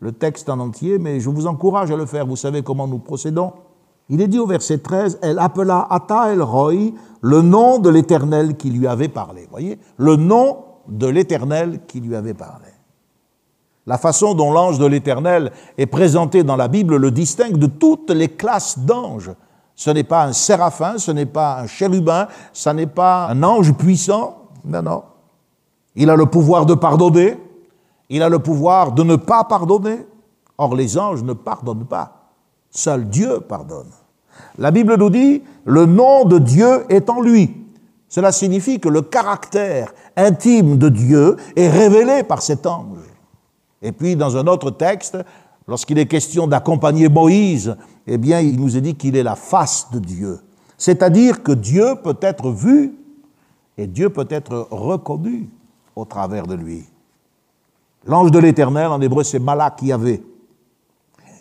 [0.00, 2.26] le, texte en entier, mais je vous encourage à le faire.
[2.26, 3.52] Vous savez comment nous procédons.
[4.08, 8.56] Il est dit au verset 13, elle appela Ata El Roy le nom de l'Éternel
[8.56, 9.42] qui lui avait parlé.
[9.42, 12.68] Vous voyez Le nom de l'Éternel qui lui avait parlé.
[13.86, 18.10] La façon dont l'ange de l'Éternel est présenté dans la Bible le distingue de toutes
[18.10, 19.30] les classes d'anges.
[19.78, 23.72] Ce n'est pas un séraphin, ce n'est pas un chérubin, ce n'est pas un ange
[23.74, 24.48] puissant.
[24.64, 25.04] Non, non.
[25.94, 27.38] Il a le pouvoir de pardonner,
[28.08, 30.04] il a le pouvoir de ne pas pardonner.
[30.58, 32.32] Or, les anges ne pardonnent pas.
[32.70, 33.92] Seul Dieu pardonne.
[34.58, 37.64] La Bible nous dit, le nom de Dieu est en lui.
[38.08, 42.98] Cela signifie que le caractère intime de Dieu est révélé par cet ange.
[43.80, 45.18] Et puis, dans un autre texte,
[45.68, 47.76] lorsqu'il est question d'accompagner Moïse,
[48.06, 50.40] eh bien, il nous est dit qu'il est la face de Dieu.
[50.78, 52.94] C'est-à-dire que Dieu peut être vu
[53.76, 55.50] et Dieu peut être reconnu
[55.94, 56.84] au travers de lui.
[58.06, 60.22] L'ange de l'Éternel, en hébreu, c'est Malak Yahvé.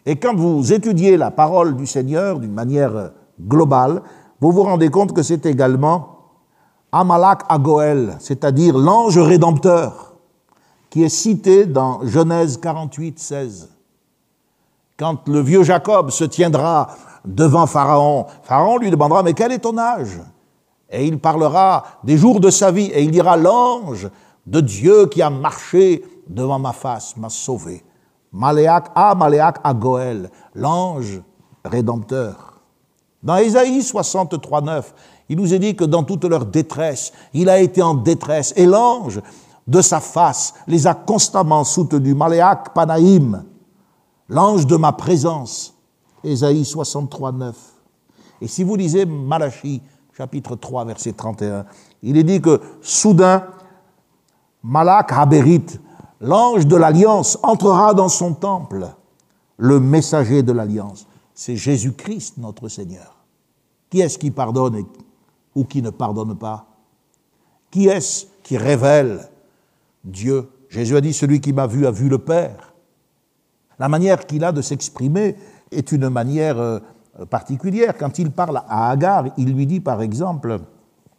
[0.05, 4.01] Et quand vous étudiez la parole du Seigneur d'une manière globale,
[4.41, 6.17] vous vous rendez compte que c'est également
[6.91, 10.15] Amalak Agoel, c'est-à-dire l'ange rédempteur,
[10.89, 13.76] qui est cité dans Genèse 48, 16.
[14.97, 16.87] Quand le vieux Jacob se tiendra
[17.23, 20.19] devant Pharaon, Pharaon lui demandera, mais quel est ton âge?
[20.89, 24.09] Et il parlera des jours de sa vie, et il dira, l'ange
[24.45, 27.83] de Dieu qui a marché devant ma face m'a sauvé.
[28.31, 31.21] Maléak, ah Maléak à Goël, l'ange
[31.63, 32.61] rédempteur.
[33.21, 34.93] Dans Ésaïe 63, 9,
[35.29, 38.65] il nous est dit que dans toute leur détresse, il a été en détresse, et
[38.65, 39.21] l'ange
[39.67, 42.15] de sa face les a constamment soutenus.
[42.15, 43.43] Maléak Panaïm,
[44.29, 45.75] l'ange de ma présence.
[46.23, 47.55] Ésaïe 63, 9.
[48.41, 49.81] Et si vous lisez Malachie,
[50.15, 51.65] chapitre 3, verset 31,
[52.03, 53.47] il est dit que soudain,
[54.63, 55.65] Malak Haberit,
[56.19, 58.87] l'ange de l'alliance entrera dans son temple,
[59.57, 61.07] le messager de l'alliance.
[61.33, 63.15] C'est Jésus-Christ, notre Seigneur.
[63.89, 64.83] Qui est-ce qui pardonne
[65.55, 66.67] ou qui ne pardonne pas?
[67.71, 69.29] Qui est-ce qui révèle
[70.03, 70.49] Dieu?
[70.69, 72.73] Jésus a dit, celui qui m'a vu a vu le Père.
[73.79, 75.35] La manière qu'il a de s'exprimer
[75.71, 76.79] est une manière euh,
[77.29, 77.95] particulière.
[77.97, 80.59] Quand il parle à Agar, il lui dit par exemple,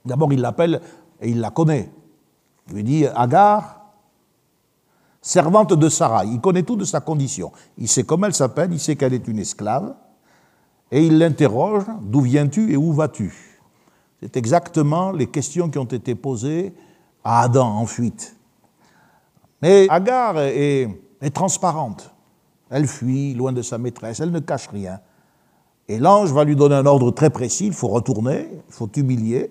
[0.05, 0.81] d'abord il l'appelle
[1.21, 1.90] et il la connaît.
[2.68, 3.79] Il lui dit, Agar,
[5.21, 6.25] servante de Sarah.
[6.25, 7.53] Il connaît tout de sa condition.
[7.77, 9.94] Il sait comment elle s'appelle, il sait qu'elle est une esclave.
[10.90, 13.61] Et il l'interroge, d'où viens-tu et où vas-tu?
[14.21, 16.75] C'est exactement les questions qui ont été posées
[17.23, 18.35] à Adam en fuite.
[19.61, 20.88] Mais Agar est,
[21.21, 22.11] est transparente.
[22.70, 25.00] Elle fuit loin de sa maîtresse, elle ne cache rien.
[25.88, 29.50] Et l'ange va lui donner un ordre très précis, il faut retourner, il faut humilier,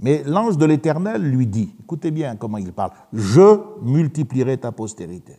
[0.00, 5.38] mais l'ange de l'Éternel lui dit, écoutez bien comment il parle, je multiplierai ta postérité.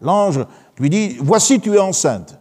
[0.00, 0.44] L'ange
[0.78, 2.38] lui dit, voici tu es enceinte.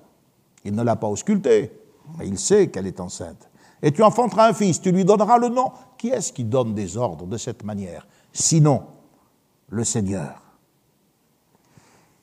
[0.64, 1.72] Il ne l'a pas auscultée,
[2.18, 3.50] mais il sait qu'elle est enceinte.
[3.82, 5.72] Et tu enfanteras un fils, tu lui donneras le nom.
[5.98, 8.08] Qui est-ce qui donne des ordres de cette manière?
[8.34, 8.84] Sinon,
[9.70, 10.42] le Seigneur.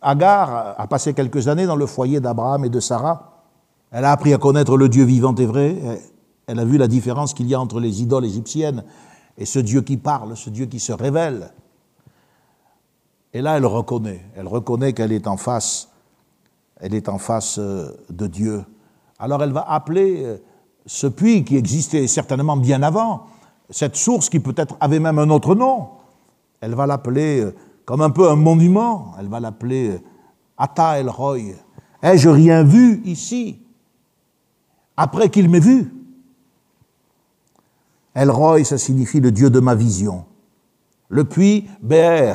[0.02, 3.44] Agar a passé quelques années dans le foyer d'Abraham et de Sarah.
[3.90, 5.76] Elle a appris à connaître le Dieu vivant et vrai.
[6.46, 8.84] Elle a vu la différence qu'il y a entre les idoles égyptiennes
[9.38, 11.52] et ce Dieu qui parle, ce Dieu qui se révèle.
[13.32, 15.88] Et là, elle reconnaît, elle reconnaît qu'elle est en face,
[16.80, 18.64] elle est en face euh, de Dieu.
[19.18, 20.36] Alors elle va appeler euh,
[20.84, 23.26] ce puits qui existait certainement bien avant,
[23.70, 25.88] cette source qui peut-être avait même un autre nom,
[26.60, 27.54] elle va l'appeler euh,
[27.84, 30.00] comme un peu un monument, elle va l'appeler
[30.56, 31.54] Ata El Roy.
[32.02, 33.60] Ai-je rien vu ici
[34.96, 35.92] après qu'il m'ait vu?
[38.14, 40.24] El Roy, ça signifie le Dieu de ma vision.
[41.08, 42.34] Le puits Béer,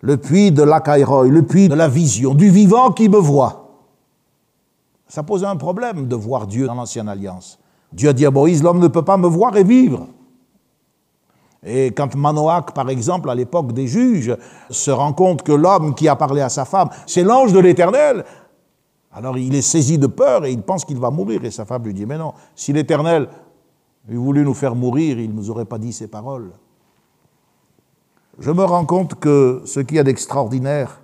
[0.00, 3.84] le puits de l'Akairoy, le puits de la vision, du vivant qui me voit.
[5.06, 7.58] Ça pose un problème de voir Dieu dans l'Ancienne Alliance.
[7.92, 10.08] Dieu a dit à Moïse, l'homme ne peut pas me voir et vivre.
[11.64, 14.36] Et quand Manoach, par exemple, à l'époque des juges,
[14.70, 18.24] se rend compte que l'homme qui a parlé à sa femme, c'est l'ange de l'Éternel,
[19.12, 21.44] alors il est saisi de peur et il pense qu'il va mourir.
[21.44, 23.28] Et sa femme lui dit, mais non, si l'Éternel
[24.08, 26.52] eût voulu nous faire mourir, il ne nous aurait pas dit ces paroles.
[28.38, 31.00] Je me rends compte que ce qui y a d'extraordinaire,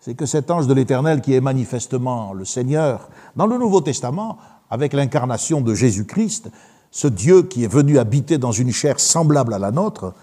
[0.00, 4.38] c'est que cet ange de l'Éternel, qui est manifestement le Seigneur, dans le Nouveau Testament,
[4.70, 6.50] avec l'incarnation de Jésus-Christ,
[6.96, 10.14] ce Dieu qui est venu habiter dans une chair semblable à la nôtre,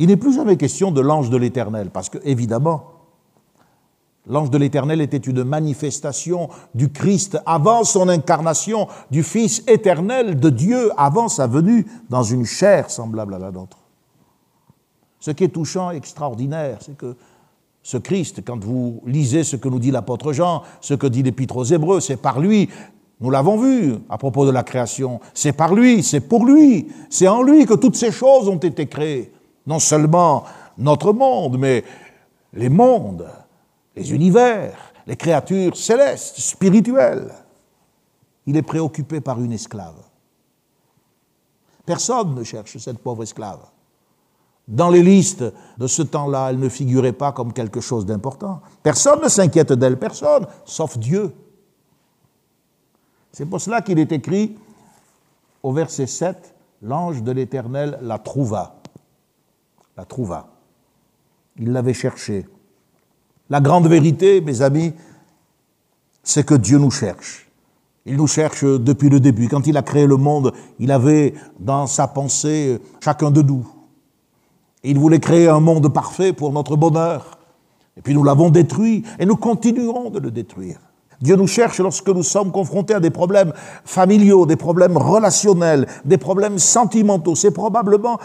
[0.00, 2.82] il n'est plus jamais question de l'ange de l'Éternel, parce que, évidemment,
[4.26, 10.50] l'ange de l'Éternel était une manifestation du Christ avant son incarnation, du Fils éternel de
[10.50, 13.78] Dieu avant sa venue dans une chair semblable à la nôtre.
[15.20, 17.14] Ce qui est touchant, extraordinaire, c'est que
[17.84, 21.56] ce Christ, quand vous lisez ce que nous dit l'apôtre Jean, ce que dit l'Épître
[21.56, 22.68] aux Hébreux, c'est par lui
[23.20, 25.20] nous l'avons vu à propos de la création.
[25.34, 28.86] C'est par lui, c'est pour lui, c'est en lui que toutes ces choses ont été
[28.86, 29.32] créées.
[29.66, 30.44] Non seulement
[30.76, 31.84] notre monde, mais
[32.52, 33.28] les mondes,
[33.96, 37.32] les univers, les créatures célestes, spirituelles.
[38.46, 39.96] Il est préoccupé par une esclave.
[41.84, 43.60] Personne ne cherche cette pauvre esclave.
[44.68, 45.44] Dans les listes
[45.78, 48.60] de ce temps-là, elle ne figurait pas comme quelque chose d'important.
[48.82, 51.32] Personne ne s'inquiète d'elle, personne, sauf Dieu.
[53.32, 54.56] C'est pour cela qu'il est écrit
[55.62, 58.76] au verset 7, l'ange de l'Éternel la trouva.
[59.96, 60.48] La trouva.
[61.56, 62.46] Il l'avait cherchée.
[63.50, 64.92] La grande vérité, mes amis,
[66.22, 67.48] c'est que Dieu nous cherche.
[68.06, 69.48] Il nous cherche depuis le début.
[69.48, 73.66] Quand il a créé le monde, il avait dans sa pensée chacun de nous.
[74.82, 77.38] Il voulait créer un monde parfait pour notre bonheur.
[77.96, 80.78] Et puis nous l'avons détruit et nous continuerons de le détruire.
[81.20, 83.52] Dieu nous cherche lorsque nous sommes confrontés à des problèmes
[83.84, 87.34] familiaux, des problèmes relationnels, des problèmes sentimentaux.
[87.34, 88.18] C'est probablement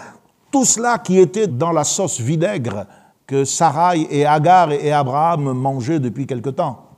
[0.52, 2.86] tout cela qui était dans la sauce vinaigre
[3.26, 6.90] que Sarai et Agar et Abraham mangeaient depuis quelque temps.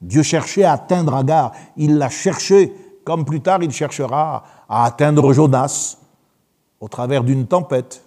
[0.00, 1.52] Dieu cherchait à atteindre Agar.
[1.76, 2.72] Il l'a cherché,
[3.04, 5.96] comme plus tard il cherchera à atteindre Jonas
[6.80, 8.04] au travers d'une tempête.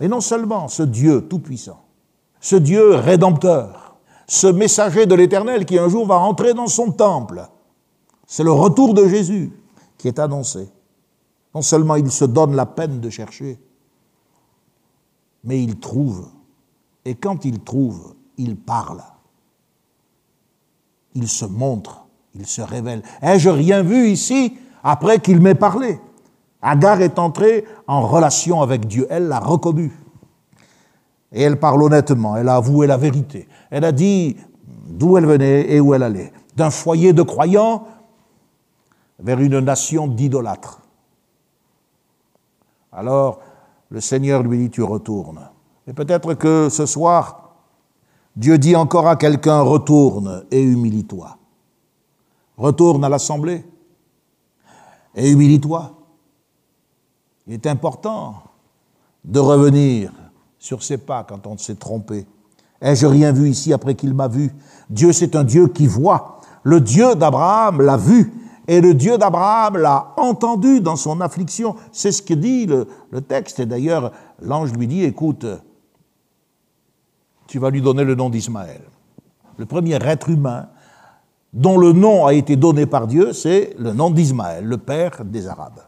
[0.00, 1.84] Et non seulement ce Dieu tout-puissant,
[2.40, 3.89] ce Dieu rédempteur,
[4.30, 7.48] ce messager de l'Éternel qui un jour va entrer dans son temple.
[8.28, 9.52] C'est le retour de Jésus
[9.98, 10.68] qui est annoncé.
[11.52, 13.58] Non seulement il se donne la peine de chercher,
[15.42, 16.28] mais il trouve.
[17.04, 19.02] Et quand il trouve, il parle.
[21.16, 22.06] Il se montre,
[22.36, 23.02] il se révèle.
[23.22, 25.98] Ai-je rien vu ici après qu'il m'ait parlé?
[26.62, 29.90] Agar est entrée en relation avec Dieu, elle l'a reconnu.
[31.32, 33.48] Et elle parle honnêtement, elle a avoué la vérité.
[33.70, 34.36] Elle a dit
[34.86, 36.32] d'où elle venait et où elle allait.
[36.56, 37.86] D'un foyer de croyants
[39.18, 40.80] vers une nation d'idolâtres.
[42.92, 43.40] Alors,
[43.90, 45.48] le Seigneur lui dit, tu retournes.
[45.86, 47.54] Et peut-être que ce soir,
[48.34, 51.36] Dieu dit encore à quelqu'un, retourne et humilie-toi.
[52.56, 53.64] Retourne à l'assemblée
[55.14, 55.92] et humilie-toi.
[57.46, 58.42] Il est important
[59.24, 60.12] de revenir
[60.60, 62.26] sur ses pas quand on s'est trompé.
[62.80, 64.52] Ai-je rien vu ici après qu'il m'a vu?
[64.88, 66.40] Dieu, c'est un Dieu qui voit.
[66.62, 68.32] Le Dieu d'Abraham l'a vu
[68.68, 71.74] et le Dieu d'Abraham l'a entendu dans son affliction.
[71.90, 72.86] C'est ce que dit le,
[73.22, 73.58] texte.
[73.58, 75.46] Et d'ailleurs, l'ange lui dit, écoute,
[77.46, 78.82] tu vas lui donner le nom d'Ismaël.
[79.56, 80.68] Le premier être humain
[81.52, 85.48] dont le nom a été donné par Dieu, c'est le nom d'Ismaël, le père des
[85.48, 85.80] Arabes.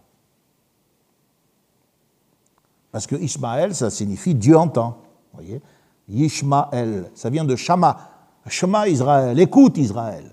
[2.92, 4.98] Parce que Ismaël, ça signifie Dieu entend.
[5.32, 5.60] Voyez
[6.08, 7.96] Ishmael, ça vient de Shama.
[8.46, 10.24] Shama Israël, écoute Israël.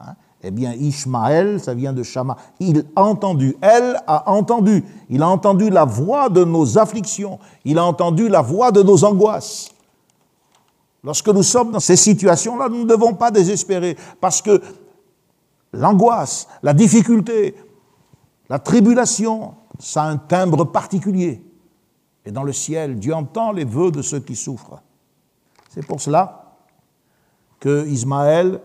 [0.00, 0.14] Hein?
[0.42, 2.36] eh bien, Ishmael, ça vient de Shama.
[2.58, 4.84] Il a entendu, elle a entendu.
[5.08, 7.38] Il a entendu la voix de nos afflictions.
[7.64, 9.70] Il a entendu la voix de nos angoisses.
[11.04, 14.60] Lorsque nous sommes dans ces situations-là, nous ne devons pas désespérer, parce que
[15.72, 17.54] l'angoisse, la difficulté,
[18.48, 21.47] la tribulation, ça a un timbre particulier.
[22.28, 24.82] Et dans le ciel, Dieu entend les vœux de ceux qui souffrent.
[25.70, 26.56] C'est pour cela
[27.58, 28.60] que Ismaël,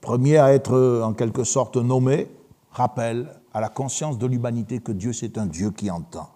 [0.00, 2.30] premier à être en quelque sorte nommé,
[2.70, 6.28] rappelle à la conscience de l'humanité que Dieu c'est un Dieu qui entend.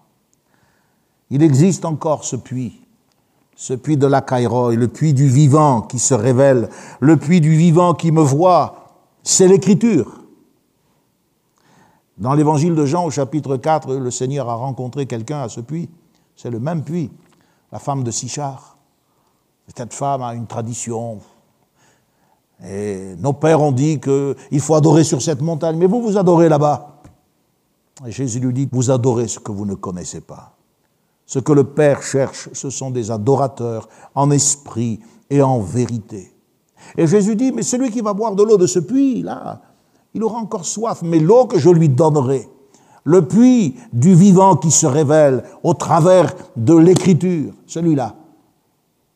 [1.29, 2.85] Il existe encore ce puits,
[3.55, 6.67] ce puits de la Caïroï, le puits du vivant qui se révèle,
[6.99, 10.22] le puits du vivant qui me voit, c'est l'écriture.
[12.17, 15.89] Dans l'évangile de Jean au chapitre 4, le Seigneur a rencontré quelqu'un à ce puits.
[16.35, 17.11] C'est le même puits,
[17.71, 18.77] la femme de Sichar.
[19.75, 21.19] Cette femme a une tradition.
[22.63, 26.49] Et nos pères ont dit qu'il faut adorer sur cette montagne, mais vous, vous adorez
[26.49, 27.01] là-bas.
[28.07, 30.55] Jésus lui dit, vous adorez ce que vous ne connaissez pas.
[31.25, 34.99] Ce que le Père cherche, ce sont des adorateurs en esprit
[35.29, 36.31] et en vérité.
[36.97, 39.61] Et Jésus dit, mais celui qui va boire de l'eau de ce puits, là,
[40.13, 42.47] il aura encore soif, mais l'eau que je lui donnerai,
[43.03, 48.15] le puits du vivant qui se révèle au travers de l'écriture, celui-là,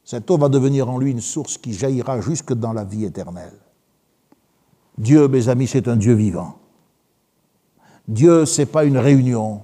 [0.03, 3.57] cette eau va devenir en lui une source qui jaillira jusque dans la vie éternelle.
[4.97, 6.55] Dieu, mes amis, c'est un Dieu vivant.
[8.07, 9.61] Dieu, ce n'est pas une réunion,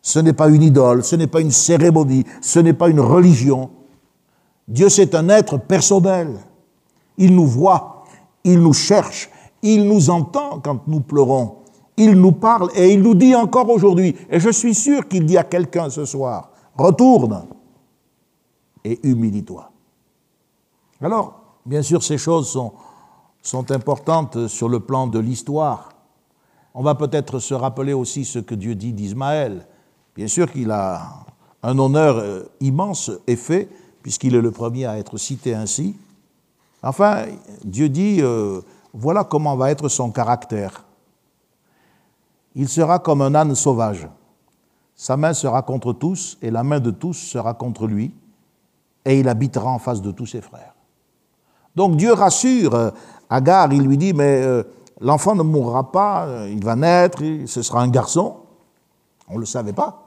[0.00, 3.70] ce n'est pas une idole, ce n'est pas une cérémonie, ce n'est pas une religion.
[4.68, 6.38] Dieu, c'est un être personnel.
[7.18, 8.04] Il nous voit,
[8.44, 9.30] il nous cherche,
[9.62, 11.56] il nous entend quand nous pleurons,
[11.96, 15.38] il nous parle et il nous dit encore aujourd'hui, et je suis sûr qu'il dit
[15.38, 17.46] à quelqu'un ce soir, retourne
[18.84, 19.70] et humilie-toi.
[21.00, 22.72] Alors, bien sûr, ces choses sont,
[23.70, 25.90] importantes sur le plan de l'histoire.
[26.74, 29.66] On va peut-être se rappeler aussi ce que Dieu dit d'Ismaël.
[30.14, 31.24] Bien sûr qu'il a
[31.62, 33.68] un honneur euh, immense et fait,
[34.02, 35.96] puisqu'il est le premier à être cité ainsi.
[36.82, 37.24] Enfin,
[37.64, 38.60] Dieu dit, euh,
[38.92, 40.84] voilà comment va être son caractère.
[42.54, 44.08] Il sera comme un âne sauvage.
[44.94, 48.14] Sa main sera contre tous et la main de tous sera contre lui,
[49.04, 50.74] et il habitera en face de tous ses frères.
[51.74, 52.90] Donc Dieu rassure euh,
[53.28, 54.62] Agar, il lui dit, mais euh,
[55.00, 58.36] l'enfant ne mourra pas, il va naître, ce sera un garçon.
[59.28, 60.02] On ne le savait pas.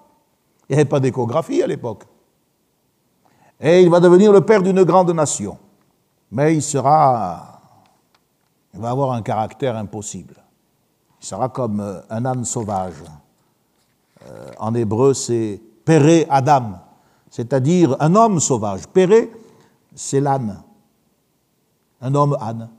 [0.69, 2.03] Il n'y avait pas d'échographie à l'époque.
[3.59, 5.57] Et il va devenir le père d'une grande nation.
[6.31, 7.48] Mais il sera,
[8.73, 10.35] il va avoir un caractère impossible.
[11.21, 13.03] Il sera comme euh, un âne sauvage.
[14.25, 16.79] Euh, en hébreu, c'est Péré Adam,
[17.29, 18.87] c'est-à-dire un homme sauvage.
[18.87, 19.31] Péré,
[19.95, 20.61] c'est l'âne,
[22.01, 22.69] un homme âne.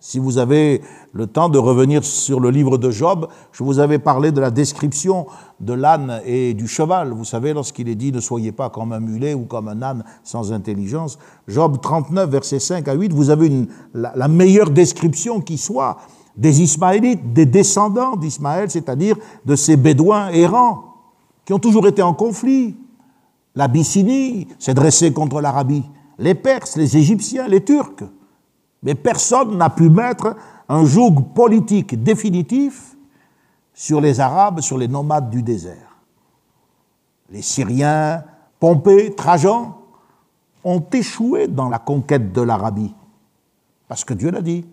[0.00, 0.82] Si vous avez
[1.12, 4.50] le temps de revenir sur le livre de Job, je vous avais parlé de la
[4.50, 5.26] description
[5.60, 7.12] de l'âne et du cheval.
[7.12, 10.04] Vous savez, lorsqu'il est dit ne soyez pas comme un mulet ou comme un âne
[10.24, 11.18] sans intelligence.
[11.48, 13.50] Job 39, versets 5 à 8, vous avez
[13.92, 15.98] la, la meilleure description qui soit
[16.36, 20.84] des Ismaélites, des descendants d'Ismaël, c'est-à-dire de ces Bédouins errants,
[21.44, 22.76] qui ont toujours été en conflit.
[23.54, 25.84] L'Abyssinie s'est dressée contre l'Arabie,
[26.18, 28.04] les Perses, les Égyptiens, les Turcs.
[28.82, 30.34] Mais personne n'a pu mettre
[30.68, 32.96] un joug politique définitif
[33.74, 35.96] sur les Arabes, sur les nomades du désert.
[37.30, 38.24] Les Syriens,
[38.60, 39.76] Pompée, Trajan,
[40.64, 42.94] ont échoué dans la conquête de l'Arabie,
[43.88, 44.64] parce que Dieu l'a dit.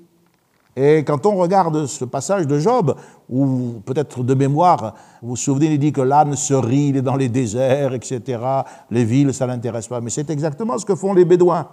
[0.76, 2.96] Et quand on regarde ce passage de Job,
[3.30, 7.02] ou peut-être de mémoire, vous vous souvenez, il dit que l'âne se rit, il est
[7.02, 8.42] dans les déserts, etc.
[8.90, 10.00] Les villes, ça ne l'intéresse pas.
[10.00, 11.68] Mais c'est exactement ce que font les Bédouins.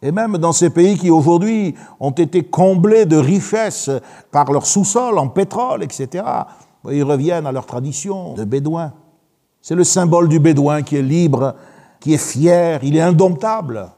[0.00, 3.90] Et même dans ces pays qui aujourd'hui ont été comblés de richesses
[4.30, 6.24] par leur sous-sol en pétrole, etc.,
[6.90, 8.92] ils reviennent à leur tradition de bédouin.
[9.60, 11.56] C'est le symbole du bédouin qui est libre,
[12.00, 13.90] qui est fier, il est indomptable.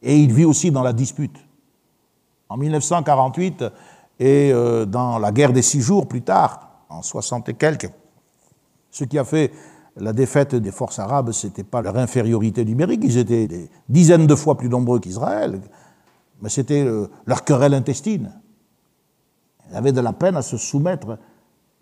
[0.00, 1.36] Et il vit aussi dans la dispute.
[2.48, 3.64] En 1948
[4.18, 7.90] et euh, dans la guerre des six jours plus tard, en 60 et quelques,
[8.90, 9.52] ce qui a fait
[9.96, 14.26] la défaite des forces arabes, ce n'était pas leur infériorité numérique, ils étaient des dizaines
[14.26, 15.60] de fois plus nombreux qu'Israël,
[16.40, 18.32] mais c'était euh, leur querelle intestine.
[19.70, 21.18] Ils avaient de la peine à se soumettre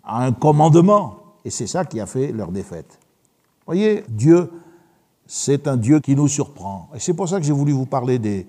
[0.03, 2.99] à un commandement, et c'est ça qui a fait leur défaite.
[3.65, 4.51] Voyez, Dieu,
[5.25, 6.89] c'est un Dieu qui nous surprend.
[6.93, 8.45] Et c'est pour ça que j'ai voulu vous parler des,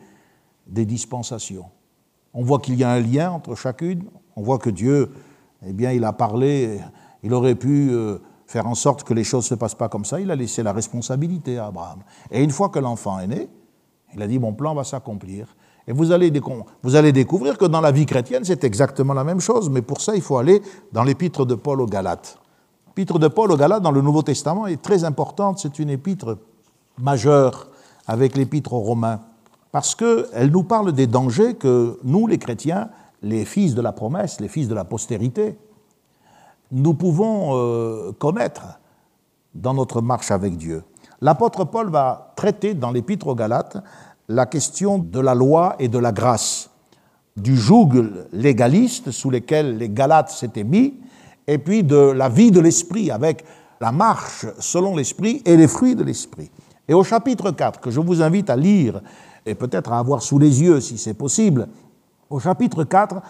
[0.66, 1.66] des dispensations.
[2.34, 4.04] On voit qu'il y a un lien entre chacune,
[4.36, 5.10] on voit que Dieu,
[5.64, 6.80] eh bien, il a parlé,
[7.22, 8.18] il aurait pu euh,
[8.52, 10.62] faire en sorte que les choses ne se passent pas comme ça, il a laissé
[10.62, 12.00] la responsabilité à Abraham.
[12.30, 13.48] Et une fois que l'enfant est né,
[14.14, 15.46] il a dit, mon plan va s'accomplir.
[15.88, 19.80] Et vous allez, découvrir que dans la vie chrétienne, c'est exactement la même chose, mais
[19.80, 20.60] pour ça, il faut aller
[20.92, 22.38] dans l'épître de Paul aux Galates.
[22.88, 26.36] L'épître de Paul aux Galates dans le Nouveau Testament est très importante, c'est une épître
[26.98, 27.68] majeure
[28.06, 29.20] avec l'épître aux Romains,
[29.72, 32.90] parce qu'elle nous parle des dangers que nous, les chrétiens,
[33.22, 35.56] les fils de la promesse, les fils de la postérité,
[36.72, 38.80] nous pouvons euh, connaître
[39.54, 40.82] dans notre marche avec Dieu.
[41.20, 43.76] L'apôtre Paul va traiter dans l'épître aux Galates
[44.28, 46.70] la question de la loi et de la grâce,
[47.36, 47.90] du joug
[48.32, 50.94] légaliste sous lequel les Galates s'étaient mis,
[51.46, 53.44] et puis de la vie de l'esprit avec
[53.80, 56.50] la marche selon l'esprit et les fruits de l'esprit.
[56.88, 59.00] Et au chapitre 4, que je vous invite à lire
[59.44, 61.68] et peut-être à avoir sous les yeux si c'est possible,
[62.30, 63.20] au chapitre 4,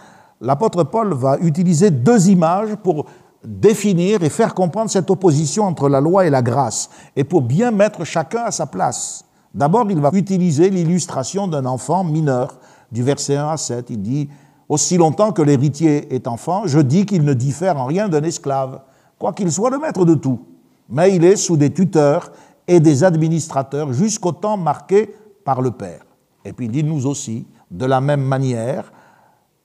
[0.40, 3.07] l'apôtre Paul va utiliser deux images pour
[3.45, 7.70] définir et faire comprendre cette opposition entre la loi et la grâce, et pour bien
[7.70, 9.24] mettre chacun à sa place.
[9.55, 12.59] D'abord, il va utiliser l'illustration d'un enfant mineur,
[12.90, 13.90] du verset 1 à 7.
[13.90, 14.28] Il dit,
[14.68, 18.80] Aussi longtemps que l'héritier est enfant, je dis qu'il ne diffère en rien d'un esclave,
[19.18, 20.40] quoiqu'il soit le maître de tout.
[20.88, 22.32] Mais il est sous des tuteurs
[22.66, 25.14] et des administrateurs jusqu'au temps marqué
[25.45, 26.05] par le Père.
[26.45, 28.93] Et puis il dit nous aussi, de la même manière,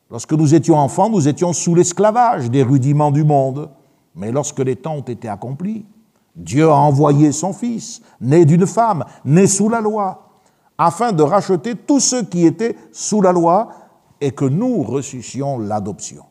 [0.09, 3.69] lorsque nous étions enfants, nous étions sous l'esclavage des rudiments du monde.
[4.15, 5.85] Mais lorsque les temps ont été accomplis,
[6.35, 10.29] Dieu a envoyé son Fils, né d'une femme, né sous la loi,
[10.77, 13.69] afin de racheter tous ceux qui étaient sous la loi
[14.21, 16.23] et que nous ressuscions l'adoption.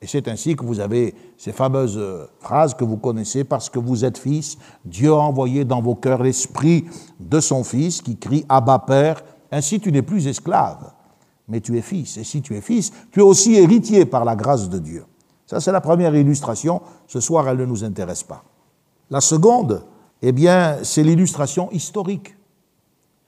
[0.00, 4.04] Et c'est ainsi que vous avez ces fameuses phrases que vous connaissez, parce que vous
[4.04, 6.86] êtes fils, Dieu a envoyé dans vos cœurs l'esprit
[7.20, 9.22] de son Fils qui crie Abba Père,
[9.52, 10.92] ainsi tu n'es plus esclave,
[11.52, 12.16] mais tu es fils.
[12.16, 15.04] Et si tu es fils, tu es aussi héritier par la grâce de Dieu.
[15.46, 16.80] Ça, c'est la première illustration.
[17.06, 18.42] Ce soir, elle ne nous intéresse pas.
[19.10, 19.84] La seconde,
[20.22, 22.34] eh bien, c'est l'illustration historique.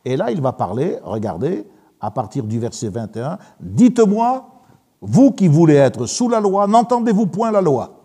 [0.07, 1.67] Et là, il va parler, regardez,
[2.01, 4.49] à partir du verset 21, Dites-moi,
[5.03, 8.01] vous qui voulez être sous la loi, n'entendez-vous point la loi?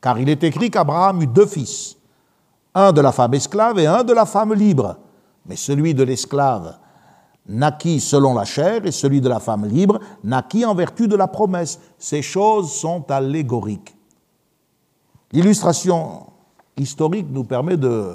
[0.00, 1.96] Car il est écrit qu'Abraham eut deux fils,
[2.74, 4.96] un de la femme esclave et un de la femme libre.
[5.46, 6.78] Mais celui de l'esclave
[7.46, 11.28] naquit selon la chair et celui de la femme libre naquit en vertu de la
[11.28, 11.80] promesse.
[11.98, 13.94] Ces choses sont allégoriques.
[15.32, 16.26] L'illustration
[16.76, 18.14] historique nous permet de,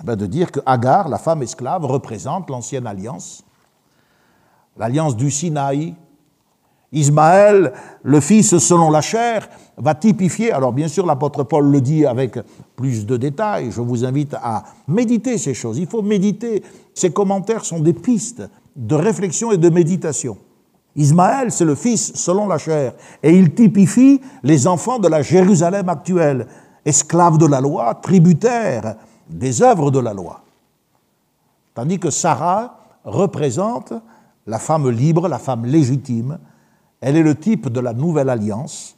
[0.00, 3.44] eh ben, de dire que Agar, la femme esclave, représente l'ancienne alliance,
[4.76, 5.94] l'alliance du Sinaï.
[6.92, 7.72] Ismaël,
[8.04, 12.38] le fils selon la chair, va typifier, alors bien sûr l'apôtre Paul le dit avec
[12.76, 16.62] plus de détails, je vous invite à méditer ces choses, il faut méditer,
[16.94, 20.38] ces commentaires sont des pistes de réflexion et de méditation.
[20.94, 25.88] Ismaël, c'est le fils selon la chair, et il typifie les enfants de la Jérusalem
[25.88, 26.46] actuelle,
[26.84, 28.96] esclaves de la loi, tributaires
[29.28, 30.42] des œuvres de la loi.
[31.74, 33.92] Tandis que Sarah représente
[34.46, 36.38] la femme libre, la femme légitime,
[37.00, 38.95] elle est le type de la nouvelle alliance,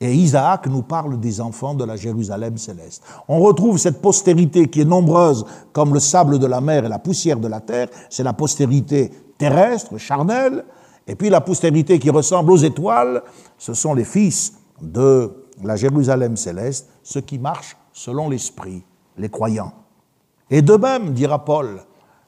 [0.00, 3.02] et Isaac nous parle des enfants de la Jérusalem céleste.
[3.28, 6.98] On retrouve cette postérité qui est nombreuse comme le sable de la mer et la
[6.98, 10.64] poussière de la terre, c'est la postérité terrestre, charnelle,
[11.06, 13.22] et puis la postérité qui ressemble aux étoiles,
[13.58, 15.32] ce sont les fils de
[15.62, 18.82] la Jérusalem céleste, ceux qui marchent selon l'Esprit,
[19.16, 19.72] les croyants.
[20.50, 21.80] Et de même, dira Paul,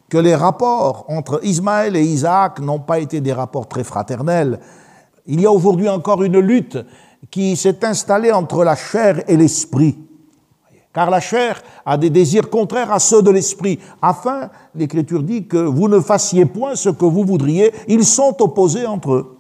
[0.09, 4.61] que les rapports entre Ismaël et Isaac n'ont pas été des rapports très fraternels.
[5.27, 6.79] Il y a aujourd'hui encore une lutte
[7.31, 9.97] qui s'est installée entre la chair et l'esprit.
[10.93, 15.59] Car la chair a des désirs contraires à ceux de l'esprit, afin, l'Écriture dit, que
[15.59, 17.73] vous ne fassiez point ce que vous voudriez.
[17.87, 19.39] Ils sont opposés entre eux.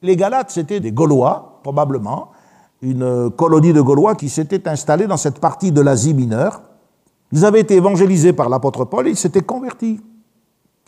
[0.00, 2.30] Les Galates, c'était des Gaulois, probablement,
[2.80, 6.62] une colonie de Gaulois qui s'était installée dans cette partie de l'Asie mineure.
[7.32, 10.00] Ils avaient été évangélisés par l'apôtre Paul et ils s'étaient convertis.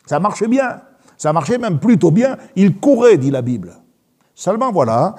[0.06, 0.80] Ça marchait bien.
[1.18, 2.38] Ça marchait même plutôt bien.
[2.56, 3.76] Ils couraient, dit la Bible.
[4.34, 5.16] Seulement voilà,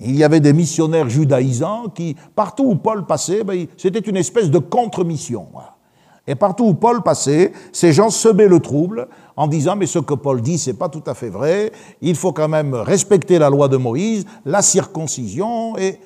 [0.00, 4.50] il y avait des missionnaires judaïsants qui, partout où Paul passait, ben, c'était une espèce
[4.50, 5.46] de contre-mission.
[6.26, 10.14] Et partout où Paul passait, ces gens semaient le trouble en disant mais ce que
[10.14, 13.68] Paul dit c'est pas tout à fait vrai, il faut quand même respecter la loi
[13.68, 16.00] de Moïse, la circoncision et,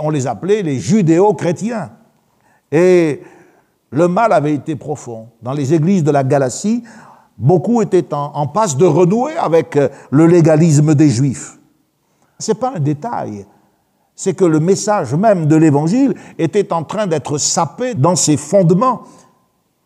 [0.00, 1.90] on les appelait les judéo-chrétiens.
[2.72, 3.20] Et
[3.90, 5.28] le mal avait été profond.
[5.42, 6.82] Dans les églises de la Galatie,
[7.36, 9.78] beaucoup étaient en, en passe de renouer avec
[10.10, 11.58] le légalisme des Juifs.
[12.38, 13.46] Ce n'est pas un détail,
[14.14, 19.02] c'est que le message même de l'Évangile était en train d'être sapé dans ses fondements.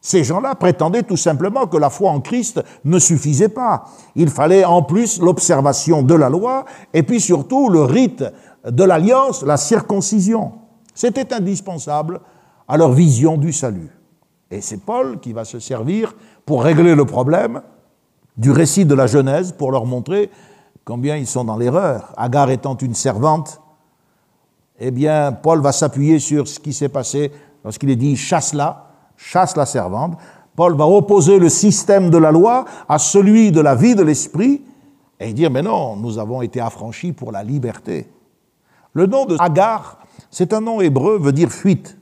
[0.01, 3.86] Ces gens-là prétendaient tout simplement que la foi en Christ ne suffisait pas.
[4.14, 8.24] Il fallait en plus l'observation de la loi et puis surtout le rite
[8.66, 10.53] de l'alliance, la circoncision.
[10.94, 12.20] C'était indispensable
[12.66, 13.90] à leur vision du salut.
[14.51, 16.14] Et c'est Paul qui va se servir
[16.46, 17.62] pour régler le problème
[18.36, 20.30] du récit de la Genèse pour leur montrer
[20.89, 22.14] combien ils sont dans l'erreur.
[22.16, 23.61] Agar étant une servante,
[24.78, 27.30] eh bien, Paul va s'appuyer sur ce qui s'est passé
[27.62, 30.18] lorsqu'il est dit chasse-la, chasse la servante.
[30.57, 34.62] Paul va opposer le système de la loi à celui de la vie de l'esprit
[35.20, 38.11] et dire Mais non, nous avons été affranchis pour la liberté.
[38.95, 39.99] Le nom de Agar,
[40.30, 41.99] c'est un nom hébreu, veut dire fuite.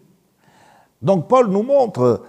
[1.03, 2.23] Donc Paul nous montre,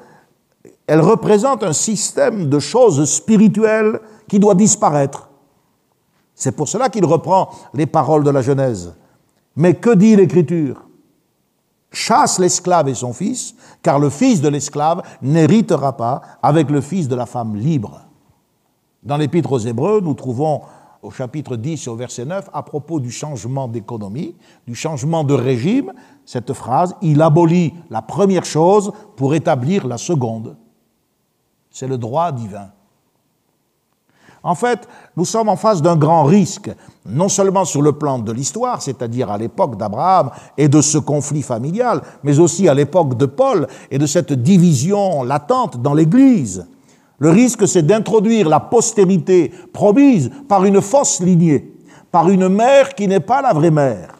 [0.87, 5.27] elle représente un système de choses spirituelles qui doit disparaître.
[6.37, 8.93] C'est pour cela qu'il reprend les paroles de la Genèse.
[9.55, 10.83] Mais que dit l'Écriture?
[11.91, 17.07] Chasse l'esclave et son fils, car le fils de l'esclave n'héritera pas avec le fils
[17.07, 18.01] de la femme libre.
[19.01, 20.61] Dans l'Épître aux Hébreux, nous trouvons
[21.01, 24.35] au chapitre 10 au verset 9, à propos du changement d'économie,
[24.67, 25.91] du changement de régime,
[26.23, 30.55] cette phrase, il abolit la première chose pour établir la seconde.
[31.71, 32.69] C'est le droit divin.
[34.43, 36.69] En fait, nous sommes en face d'un grand risque,
[37.05, 41.41] non seulement sur le plan de l'histoire, c'est-à-dire à, l'époque d'Abraham et de ce conflit
[41.41, 46.67] familial, mais aussi à l'époque de Paul et de cette division latente dans l'Église.
[47.19, 51.73] Le risque, c'est d'introduire la postérité promise par une fausse lignée,
[52.11, 54.15] par une mère qui n'est pas la vraie mère.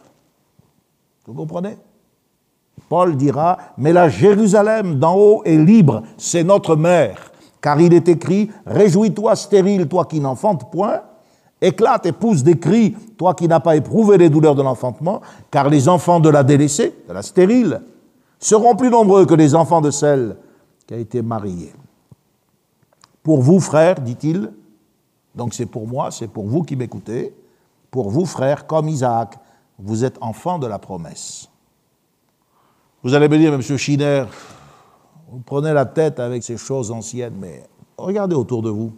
[1.27, 1.77] Vous comprenez?
[2.89, 7.26] Paul dira, mais la Jérusalem d'en haut est libre, c'est notre mère.
[7.61, 11.01] Car il est écrit, Réjouis-toi stérile, toi qui n'enfantes point,
[11.61, 15.69] éclate et pousse des cris, toi qui n'as pas éprouvé les douleurs de l'enfantement, car
[15.69, 17.81] les enfants de la délaissée, de la stérile,
[18.39, 20.37] seront plus nombreux que les enfants de celle
[20.85, 21.73] qui a été mariée.
[23.23, 24.51] Pour vous, frères, dit-il,
[25.35, 27.35] donc c'est pour moi, c'est pour vous qui m'écoutez,
[27.91, 29.37] pour vous, frères, comme Isaac,
[29.79, 31.49] vous êtes enfants de la promesse.
[33.03, 33.61] Vous allez me dire, M.
[33.61, 34.25] Schiner,
[35.37, 37.63] vous prenez la tête avec ces choses anciennes, mais
[37.95, 38.91] regardez autour de vous.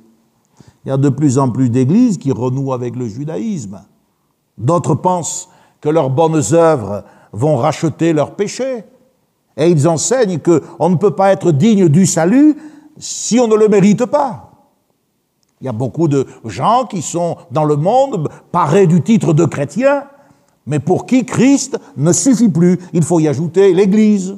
[0.85, 3.81] Il y a de plus en plus d'églises qui renouent avec le judaïsme.
[4.57, 5.49] D'autres pensent
[5.81, 8.85] que leurs bonnes œuvres vont racheter leurs péchés.
[9.57, 12.55] Et ils enseignent qu'on ne peut pas être digne du salut
[12.97, 14.49] si on ne le mérite pas.
[15.59, 19.43] Il y a beaucoup de gens qui sont dans le monde parés du titre de
[19.43, 20.05] chrétien,
[20.65, 22.79] mais pour qui Christ ne suffit plus.
[22.93, 24.37] Il faut y ajouter l'Église.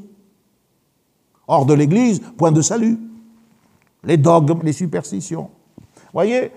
[1.52, 2.98] Hors de l'Église, point de salut.
[4.06, 5.50] Les dogmes, les superstitions.
[6.14, 6.50] Voyez,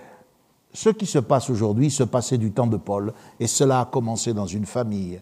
[0.72, 4.32] ce qui se passe aujourd'hui se passait du temps de Paul, et cela a commencé
[4.32, 5.20] dans une famille,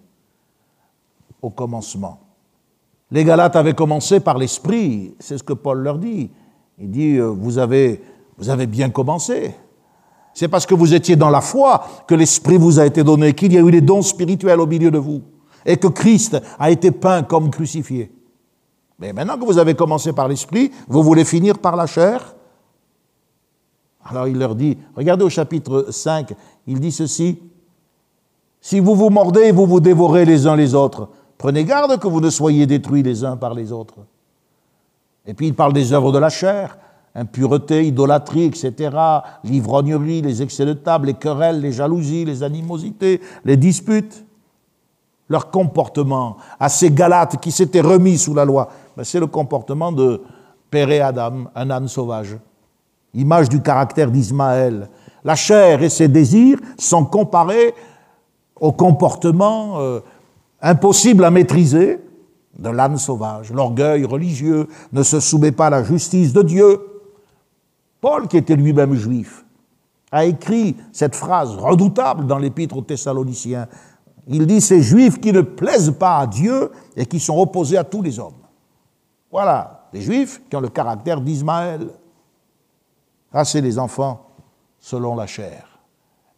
[1.41, 2.21] au commencement.
[3.11, 6.31] Les Galates avaient commencé par l'esprit, c'est ce que Paul leur dit.
[6.79, 8.03] Il dit, euh, vous avez,
[8.37, 9.55] vous avez bien commencé,
[10.35, 13.55] c'est parce que vous étiez dans la foi que l'Esprit vous a été donné, qu'il
[13.55, 15.23] y a eu des dons spirituels au milieu de vous,
[15.65, 18.13] et que Christ a été peint comme crucifié.
[19.03, 22.37] Mais maintenant que vous avez commencé par l'Esprit, vous voulez finir par la chair?
[24.05, 26.33] Alors il leur dit, regardez au chapitre 5,
[26.69, 27.43] il dit ceci,
[28.61, 32.21] si vous vous mordez, vous vous dévorez les uns les autres, prenez garde que vous
[32.21, 33.97] ne soyez détruits les uns par les autres.
[35.27, 36.79] Et puis il parle des œuvres de la chair
[37.17, 38.97] impureté, idolâtrie, etc.,
[39.43, 44.25] l'ivrognerie, les excès de table, les querelles, les jalousies, les animosités, les disputes.
[45.29, 49.93] Leur comportement à ces Galates qui s'étaient remis sous la loi, ben, c'est le comportement
[49.93, 50.23] de
[50.71, 52.37] Père Adam, un âne sauvage,
[53.15, 54.89] image du caractère d'Ismaël.
[55.25, 57.75] La chair et ses désirs sont comparés
[58.59, 60.01] au comportement euh,
[60.61, 62.01] impossible à maîtriser
[62.59, 63.53] de l'âne sauvage.
[63.53, 66.81] L'orgueil religieux ne se soumet pas à la justice de Dieu.
[68.01, 69.45] Paul, qui était lui-même juif,
[70.11, 73.67] a écrit cette phrase redoutable dans l'épître aux Thessaloniciens.
[74.29, 77.85] Il dit Ces juifs qui ne plaisent pas à Dieu et qui sont opposés à
[77.85, 78.42] tous les hommes.
[79.33, 81.89] Voilà, les juifs qui ont le caractère d'Ismaël.
[83.45, 84.27] C'est les enfants
[84.79, 85.67] selon la chair.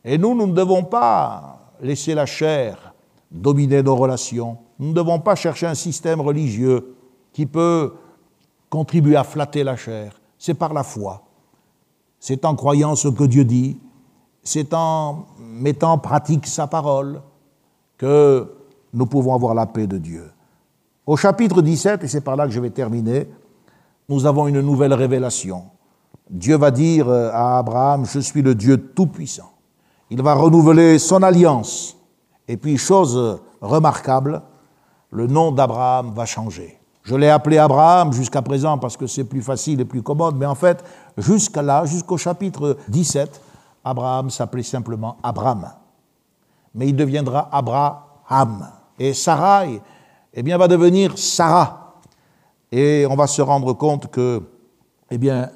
[0.04, 2.94] Et nous, nous ne devons pas laisser la chair
[3.30, 4.56] dominer nos relations.
[4.78, 6.96] Nous ne devons pas chercher un système religieux
[7.32, 7.94] qui peut
[8.70, 10.20] contribuer à flatter la chair.
[10.38, 11.24] C'est par la foi
[12.24, 13.78] c'est en croyant ce que Dieu dit,
[14.42, 17.20] c'est en mettant en pratique sa parole
[17.98, 18.50] que
[18.94, 20.30] nous pouvons avoir la paix de Dieu.
[21.06, 23.28] Au chapitre 17, et c'est par là que je vais terminer,
[24.08, 25.64] nous avons une nouvelle révélation.
[26.30, 29.52] Dieu va dire à Abraham, je suis le Dieu Tout-Puissant.
[30.08, 31.96] Il va renouveler son alliance.
[32.48, 34.42] Et puis, chose remarquable,
[35.10, 36.78] le nom d'Abraham va changer.
[37.02, 40.46] Je l'ai appelé Abraham jusqu'à présent parce que c'est plus facile et plus commode, mais
[40.46, 40.82] en fait,
[41.18, 43.42] jusqu'à là, jusqu'au chapitre 17,
[43.84, 45.70] Abraham s'appelait simplement Abraham.
[46.74, 48.70] Mais il deviendra Abraham.
[48.98, 49.82] Et Sarai,
[50.34, 52.00] eh bien, va devenir Sarah.
[52.72, 54.42] Et on va se rendre compte que,
[55.10, 55.50] eh bien,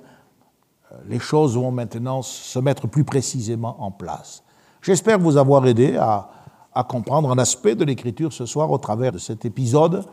[1.08, 4.42] les choses vont maintenant se mettre plus précisément en place.
[4.80, 6.30] J'espère vous avoir aidé à,
[6.88, 10.04] comprendre un aspect de l'Écriture ce soir au travers de cet épisode.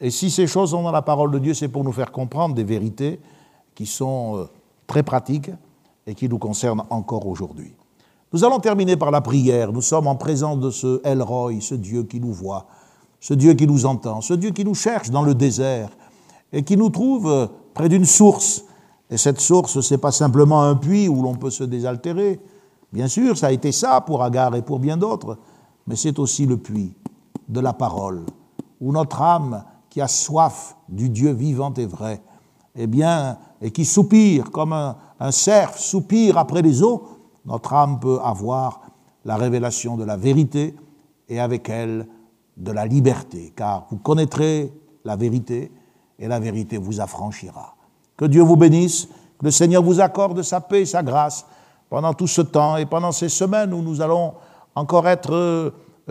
[0.00, 2.54] Et si ces choses sont dans la parole de Dieu, c'est pour nous faire comprendre
[2.54, 3.20] des vérités
[3.74, 4.44] qui sont euh,
[4.86, 5.50] très pratiques
[6.06, 7.74] et qui nous concernent encore aujourd'hui.
[8.32, 9.74] Nous allons terminer par la prière.
[9.74, 12.66] Nous sommes en présence de ce El Roy, ce Dieu qui nous voit,
[13.26, 15.90] ce Dieu qui nous entend, ce Dieu qui nous cherche dans le désert
[16.52, 18.62] et qui nous trouve euh, près d'une source.
[19.10, 22.38] Et cette source, ce n'est pas simplement un puits où l'on peut se désaltérer.
[22.92, 25.38] Bien sûr, ça a été ça pour Agar et pour bien d'autres,
[25.88, 26.94] mais c'est aussi le puits
[27.48, 28.22] de la parole,
[28.80, 32.22] où notre âme qui a soif du Dieu vivant et vrai,
[32.76, 37.08] eh bien, et qui soupire comme un, cerf soupire après les eaux,
[37.44, 38.82] notre âme peut avoir
[39.24, 40.76] la révélation de la vérité
[41.28, 42.06] et avec elle
[42.56, 44.72] de la liberté, car vous connaîtrez
[45.04, 45.70] la vérité
[46.18, 47.76] et la vérité vous affranchira.
[48.16, 51.46] Que Dieu vous bénisse, que le Seigneur vous accorde sa paix et sa grâce.
[51.88, 54.34] pendant tout ce temps et pendant ces semaines où nous allons
[54.74, 55.70] encore être euh,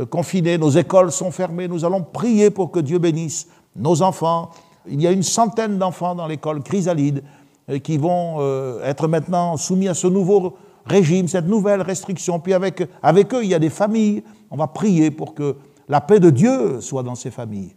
[0.10, 4.52] confinés, nos écoles sont fermées, nous allons prier pour que Dieu bénisse nos enfants.
[4.88, 7.24] Il y a une centaine d'enfants dans l'école chrysalide
[7.70, 12.40] euh, qui vont euh, être maintenant soumis à ce nouveau régime, cette nouvelle restriction.
[12.40, 14.24] Puis avec, avec eux, il y a des familles.
[14.52, 15.56] On va prier pour que
[15.88, 17.76] la paix de Dieu soit dans ces familles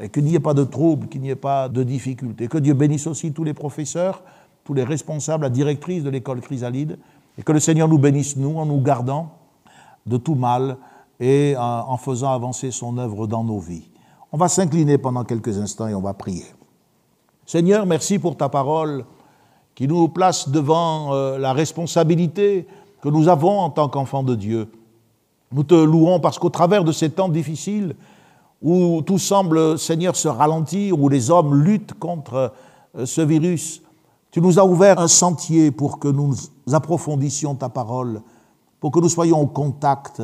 [0.00, 2.46] et qu'il n'y ait pas de troubles, qu'il n'y ait pas de difficultés.
[2.48, 4.22] Que Dieu bénisse aussi tous les professeurs,
[4.64, 6.98] tous les responsables, la directrice de l'école chrysalide,
[7.36, 9.30] et que le Seigneur nous bénisse, nous, en nous gardant
[10.06, 10.76] de tout mal
[11.20, 13.90] et en faisant avancer son œuvre dans nos vies.
[14.30, 16.44] On va s'incliner pendant quelques instants et on va prier.
[17.46, 19.04] Seigneur, merci pour ta parole
[19.74, 22.66] qui nous place devant euh, la responsabilité
[23.00, 24.68] que nous avons en tant qu'enfants de Dieu.
[25.52, 27.94] Nous te louons parce qu'au travers de ces temps difficiles,
[28.60, 32.52] où tout semble, Seigneur, se ralentir, où les hommes luttent contre
[32.96, 33.82] euh, ce virus,
[34.30, 36.34] tu nous as ouvert un sentier pour que nous
[36.70, 38.20] approfondissions ta parole,
[38.80, 40.22] pour que nous soyons au contact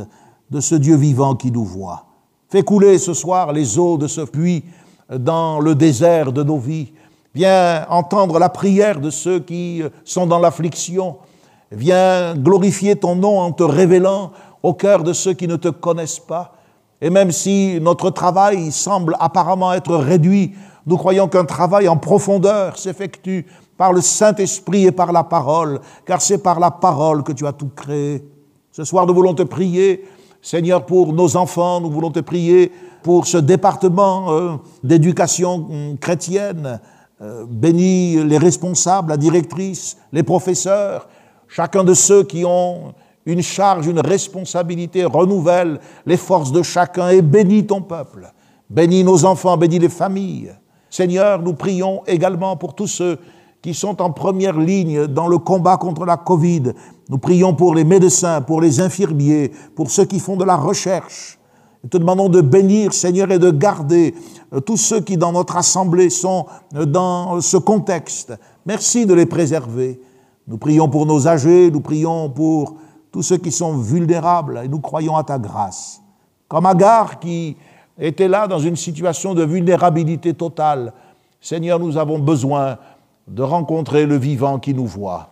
[0.50, 2.06] de ce Dieu vivant qui nous voit.
[2.48, 4.64] Fais couler ce soir les eaux de ce puits
[5.10, 6.92] dans le désert de nos vies.
[7.34, 11.16] Viens entendre la prière de ceux qui sont dans l'affliction.
[11.72, 14.30] Viens glorifier ton nom en te révélant
[14.64, 16.54] au cœur de ceux qui ne te connaissent pas.
[17.02, 20.54] Et même si notre travail semble apparemment être réduit,
[20.86, 23.46] nous croyons qu'un travail en profondeur s'effectue
[23.76, 27.52] par le Saint-Esprit et par la parole, car c'est par la parole que tu as
[27.52, 28.26] tout créé.
[28.72, 30.06] Ce soir, nous voulons te prier,
[30.40, 34.52] Seigneur, pour nos enfants, nous voulons te prier pour ce département euh,
[34.82, 36.80] d'éducation hum, chrétienne.
[37.20, 41.06] Euh, bénis les responsables, la directrice, les professeurs,
[41.48, 42.94] chacun de ceux qui ont
[43.26, 48.32] une charge, une responsabilité, renouvelle les forces de chacun et bénis ton peuple.
[48.68, 50.52] Bénis nos enfants, bénis les familles.
[50.90, 53.18] Seigneur, nous prions également pour tous ceux
[53.62, 56.72] qui sont en première ligne dans le combat contre la Covid.
[57.08, 61.38] Nous prions pour les médecins, pour les infirmiers, pour ceux qui font de la recherche.
[61.82, 64.14] Nous te demandons de bénir, Seigneur, et de garder
[64.52, 68.32] euh, tous ceux qui, dans notre assemblée, sont euh, dans ce contexte.
[68.64, 70.00] Merci de les préserver.
[70.46, 72.76] Nous prions pour nos âgés, nous prions pour
[73.14, 76.02] tous ceux qui sont vulnérables, et nous croyons à ta grâce.
[76.48, 77.56] Comme Agar qui
[77.96, 80.92] était là dans une situation de vulnérabilité totale.
[81.40, 82.76] Seigneur, nous avons besoin
[83.28, 85.28] de rencontrer le vivant qui nous voit.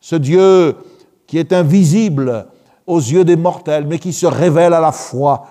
[0.00, 0.76] Ce Dieu
[1.28, 2.48] qui est invisible
[2.88, 5.44] aux yeux des mortels, mais qui se révèle à la foi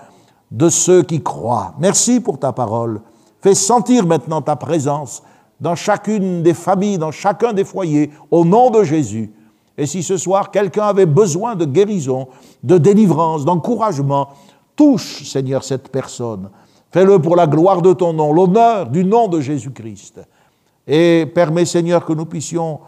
[0.51, 1.73] de ceux qui croient.
[1.79, 2.99] Merci pour ta parole.
[3.39, 5.23] Fais sentir maintenant ta présence
[5.61, 9.31] dans chacune des familles, dans chacun des foyers, au nom de Jésus.
[9.77, 12.27] Et si ce soir quelqu'un avait besoin de guérison,
[12.63, 14.29] de délivrance, d'encouragement,
[14.75, 16.49] touche, Seigneur, cette personne.
[16.91, 20.19] Fais-le pour la gloire de ton nom, l'honneur du nom de Jésus-Christ
[20.87, 22.79] et permets, Seigneur, que nous puissions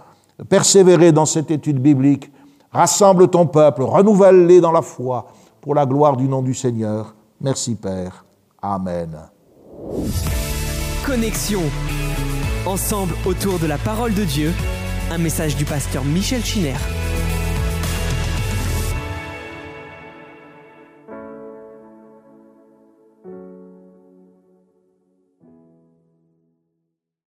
[0.49, 2.31] persévérer dans cette étude biblique.
[2.71, 5.27] Rassemble ton peuple, renouvelle-les dans la foi
[5.61, 7.15] pour la gloire du nom du Seigneur.
[7.39, 8.25] Merci Père.
[8.61, 9.15] Amen.
[11.05, 11.61] Connexion.
[12.65, 14.53] Ensemble autour de la parole de Dieu.
[15.11, 16.75] Un message du pasteur Michel Chiner.